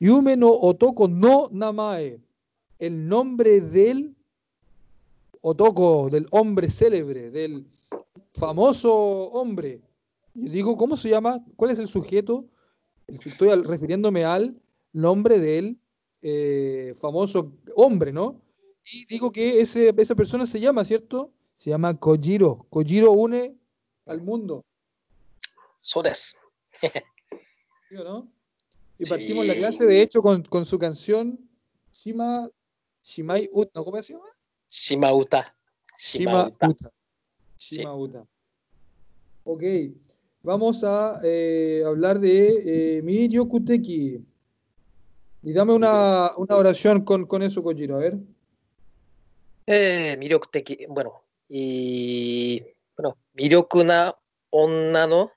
[0.00, 2.20] Yume no Otoko no Namae.
[2.78, 4.14] El nombre del
[5.40, 7.66] Otoko, del hombre célebre, del
[8.34, 8.92] famoso
[9.30, 9.80] hombre.
[10.34, 11.44] Yo digo, ¿cómo se llama?
[11.56, 12.46] ¿Cuál es el sujeto?
[13.06, 14.56] Estoy refiriéndome al
[14.92, 15.78] nombre del
[16.22, 18.40] eh, famoso hombre, ¿no?
[18.84, 21.32] Y digo que ese, esa persona se llama, ¿cierto?
[21.56, 22.66] Se llama Kojiro.
[22.70, 23.56] Kojiro une
[24.06, 24.64] al mundo.
[25.80, 26.36] Sodes.
[27.92, 28.28] No?
[28.98, 29.10] Y sí.
[29.10, 31.38] partimos la clase, de hecho, con, con su canción
[31.92, 32.48] Shima,
[33.02, 33.84] Shimai Uta, ¿no?
[33.84, 34.26] ¿Cómo se llama?
[34.70, 35.54] Shima Uta.
[35.98, 36.90] Shima, Uta.
[37.58, 37.94] Shima.
[37.94, 38.26] Uta.
[39.44, 39.62] Ok,
[40.42, 44.24] vamos a eh, hablar de eh, Mirio Kuteki.
[45.44, 48.16] Y dame una, una oración con, con, eso, Kojiro, a ver.
[49.66, 52.62] Eh, Mirio Kuteki, bueno, y...
[52.96, 54.14] Bueno, Mirio Kuna
[54.50, 55.30] Onna no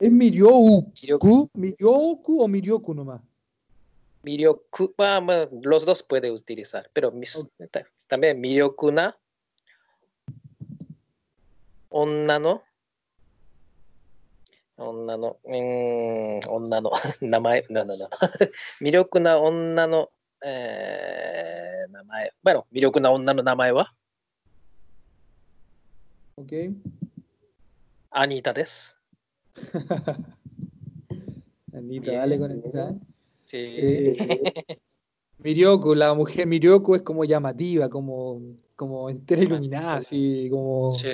[0.00, 0.92] の ¿Es Miryoku?
[1.02, 3.20] 魅力 ¿Miryoku o Miryoku nomás?
[4.24, 7.68] 魅力は、まあ、los dos puede utilizar, pero mis- Ok.
[7.70, 9.16] ta- también 魅力な
[11.90, 12.62] 女の
[14.76, 18.08] 女の、うーん、女の名前、ななな
[18.80, 20.10] 魅力な女の、
[20.44, 23.92] えー名前、bueno, 魅力な女の名前は
[26.36, 26.74] Ok.
[28.10, 28.96] アニータです。
[31.73, 32.51] Anita, Bien, dale con.
[32.51, 32.95] Anita.
[33.45, 33.57] Sí.
[33.57, 34.15] Eh,
[35.39, 38.41] Mirioku, la mujer Mirioku es como llamativa, como,
[38.75, 41.07] como entera iluminada, así, como, Sí.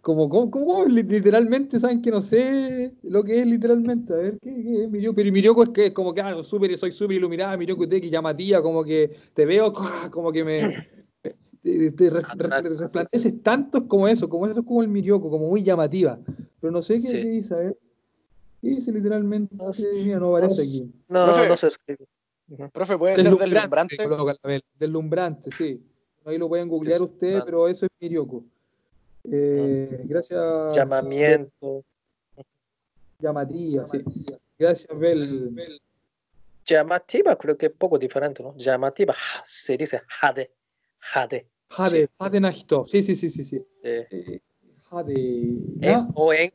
[0.00, 4.12] como, como, como li- literalmente, ¿saben que no sé lo que es literalmente?
[4.12, 5.14] A ver, ¿qué, qué es Mirioku?
[5.16, 8.08] Pero Mirioku es que es como que, ah, súper, soy súper iluminada, Mirioku te que
[8.08, 9.72] llamativa, como que te veo,
[10.10, 10.93] como que me...
[11.64, 14.88] Te, te re- re- re- resplandeces tanto es como eso, como eso es como el
[14.88, 16.18] Mirioku, como muy llamativa.
[16.60, 17.18] Pero no sé qué, Sí.
[17.18, 17.78] qué dice, a ver.
[18.60, 19.56] ¿Qué dice literalmente?
[19.94, 20.92] Mira, no aparece aquí.
[21.08, 21.48] No, Profe.
[21.48, 22.06] no se escribe.
[22.72, 23.96] Profe, puede ser deslumbrante.
[24.78, 25.82] Deslumbrante, sí.
[26.26, 28.44] Ahí lo pueden googlear Sí, ustedes, pero eso es Mirioku.
[29.24, 30.74] Eh, gracias.
[30.74, 31.82] Llamamiento.
[33.18, 34.02] Llamativa, sí.
[34.58, 35.50] Gracias, Bel.
[36.66, 38.54] Llamativa, creo que es poco diferente, ¿no?
[38.56, 40.50] Llamativa, se dice jade.
[40.98, 41.46] Jade.
[41.76, 42.84] Jade, Jade Nahito.
[42.84, 43.44] Sí, sí, sí, sí.
[43.44, 43.64] sí.
[43.82, 44.06] eh,
[45.80, 46.52] Eh, o, en,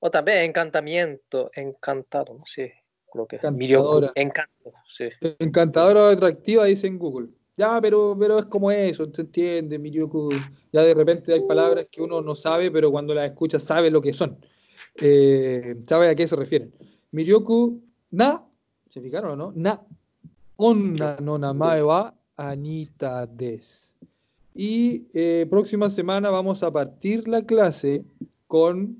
[0.00, 2.44] o también encantamiento, encantado, ¿no?
[2.46, 2.70] Sí,
[3.12, 3.36] creo que.
[3.36, 4.10] Encantadora.
[4.14, 5.08] Encanto, sí.
[5.38, 7.28] Encantadora o atractiva, dice en Google.
[7.56, 10.32] Ya, pero, pero es como eso, se entiende, Mirioku.
[10.72, 14.00] Ya de repente hay palabras que uno no sabe, pero cuando las escucha sabe lo
[14.00, 14.38] que son.
[14.96, 16.74] Eh, sabe a qué se refieren.
[17.12, 18.44] Mirioku na,
[18.90, 19.52] ¿se fijaron o no?
[19.54, 19.80] Na.
[20.56, 23.93] Onna no namae wa Anita des.
[24.54, 28.04] Y eh, próxima semana vamos a partir la clase
[28.46, 28.96] con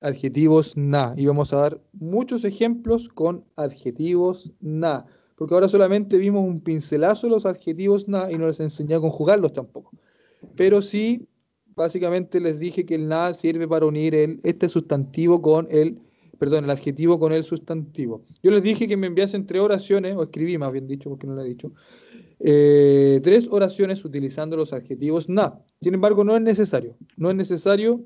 [0.00, 1.14] adjetivos na.
[1.16, 5.06] Y vamos a dar muchos ejemplos con adjetivos na.
[5.36, 9.00] Porque ahora solamente vimos un pincelazo de los adjetivos na y no les enseñé a
[9.00, 9.92] conjugarlos tampoco.
[10.56, 11.28] Pero sí,
[11.76, 15.98] básicamente les dije que el na sirve para unir el, este sustantivo con el,
[16.38, 18.22] perdón, el adjetivo con el sustantivo.
[18.42, 21.34] Yo les dije que me enviasen tres oraciones, o escribí más bien dicho, porque no
[21.34, 21.72] lo he dicho,
[22.42, 25.62] eh, tres oraciones utilizando los adjetivos na.
[25.80, 26.96] Sin embargo, no es necesario.
[27.16, 28.02] No es necesario,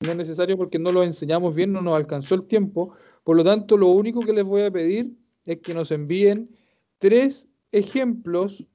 [0.00, 2.94] no es necesario porque no lo enseñamos bien, no nos alcanzó el tiempo.
[3.24, 5.14] Por lo tanto, lo único que les voy a pedir
[5.44, 6.50] es que nos envíen
[6.98, 8.66] tres ejemplos,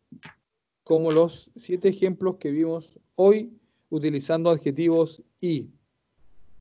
[0.83, 3.51] como los siete ejemplos que vimos hoy,
[3.89, 5.69] utilizando adjetivos y.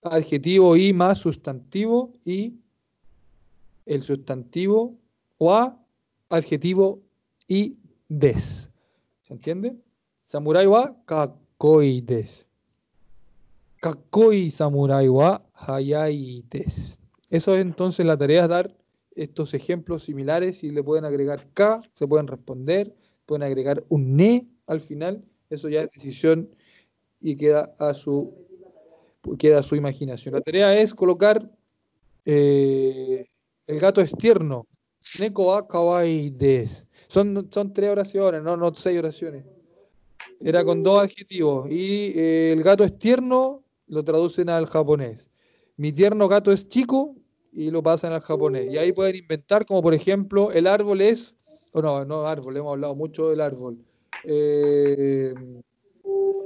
[0.00, 2.54] Adjetivo y más sustantivo y
[3.84, 4.96] el sustantivo
[5.38, 5.76] o a
[6.28, 7.02] adjetivo
[7.48, 7.76] y
[8.08, 8.70] des.
[9.22, 9.76] ¿Se entiende?
[10.26, 12.46] Samurai wa kakoi des.
[13.80, 16.98] Kakoi samurai wa hayai des.
[17.30, 18.76] Eso es entonces la tarea es dar
[19.14, 22.94] estos ejemplos similares y le pueden agregar K, se pueden responder,
[23.26, 26.48] pueden agregar un ne al final, eso ya es decisión
[27.20, 28.46] y queda a su
[29.38, 30.34] queda su imaginación.
[30.34, 31.50] La tarea es colocar
[32.24, 33.26] eh,
[33.66, 34.66] el gato es tierno.
[35.18, 36.87] Neko wa kawaii des.
[37.08, 39.44] Son, son tres oraciones, no, no seis oraciones.
[40.40, 41.70] Era con dos adjetivos.
[41.70, 45.30] Y eh, el gato es tierno, lo traducen al japonés.
[45.76, 47.16] Mi tierno gato es chico
[47.52, 48.72] y lo pasan al japonés.
[48.72, 51.36] Y ahí pueden inventar, como por ejemplo, el árbol es.
[51.72, 53.78] O no, no árbol, hemos hablado mucho del árbol.
[54.24, 55.34] Eh,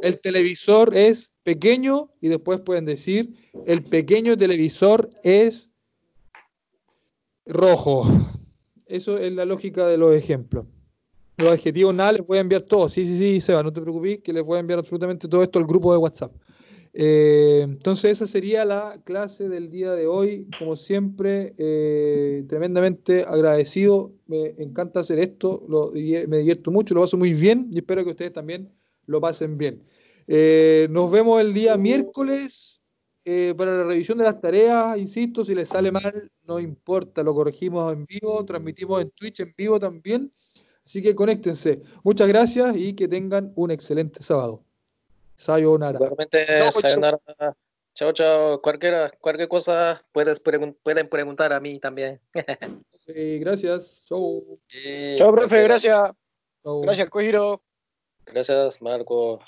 [0.03, 3.35] el televisor es pequeño y después pueden decir
[3.67, 5.71] el pequeño televisor es
[7.47, 8.05] rojo.
[8.93, 10.67] Eso es la lógica de los ejemplos.
[11.39, 12.93] Los adjetivos nada les voy a enviar todos.
[12.93, 15.59] Sí, sí, sí, Seba, no te preocupes, que les voy a enviar absolutamente todo esto
[15.59, 16.31] al grupo de WhatsApp.
[16.93, 20.47] Eh, entonces esa sería la clase del día de hoy.
[20.59, 24.13] Como siempre, eh, tremendamente agradecido.
[24.27, 28.11] Me encanta hacer esto, lo, me divierto mucho, lo paso muy bien y espero que
[28.11, 28.71] ustedes también
[29.07, 29.83] lo pasen bien.
[30.27, 32.72] Eh, nos vemos el día miércoles
[33.25, 34.97] eh, para la revisión de las tareas.
[34.99, 39.55] Insisto, si les sale mal, no importa, lo corregimos en vivo, transmitimos en Twitch en
[39.57, 40.33] vivo también.
[40.85, 41.81] Así que conéctense.
[42.03, 44.65] Muchas gracias y que tengan un excelente sábado.
[45.37, 45.97] Sayonara.
[45.97, 47.19] Igualmente, Chao, sayonara.
[47.95, 48.61] Chao, chao.
[48.63, 52.21] Cualquiera, cualquier cosa puedes pregun- pueden preguntar a mí también.
[53.07, 54.07] Gracias.
[54.09, 54.59] Chau.
[54.69, 56.11] Y Chao, profe, gracias.
[56.65, 57.63] Gracias, Kojiro.
[58.27, 59.41] Gracias, Marco.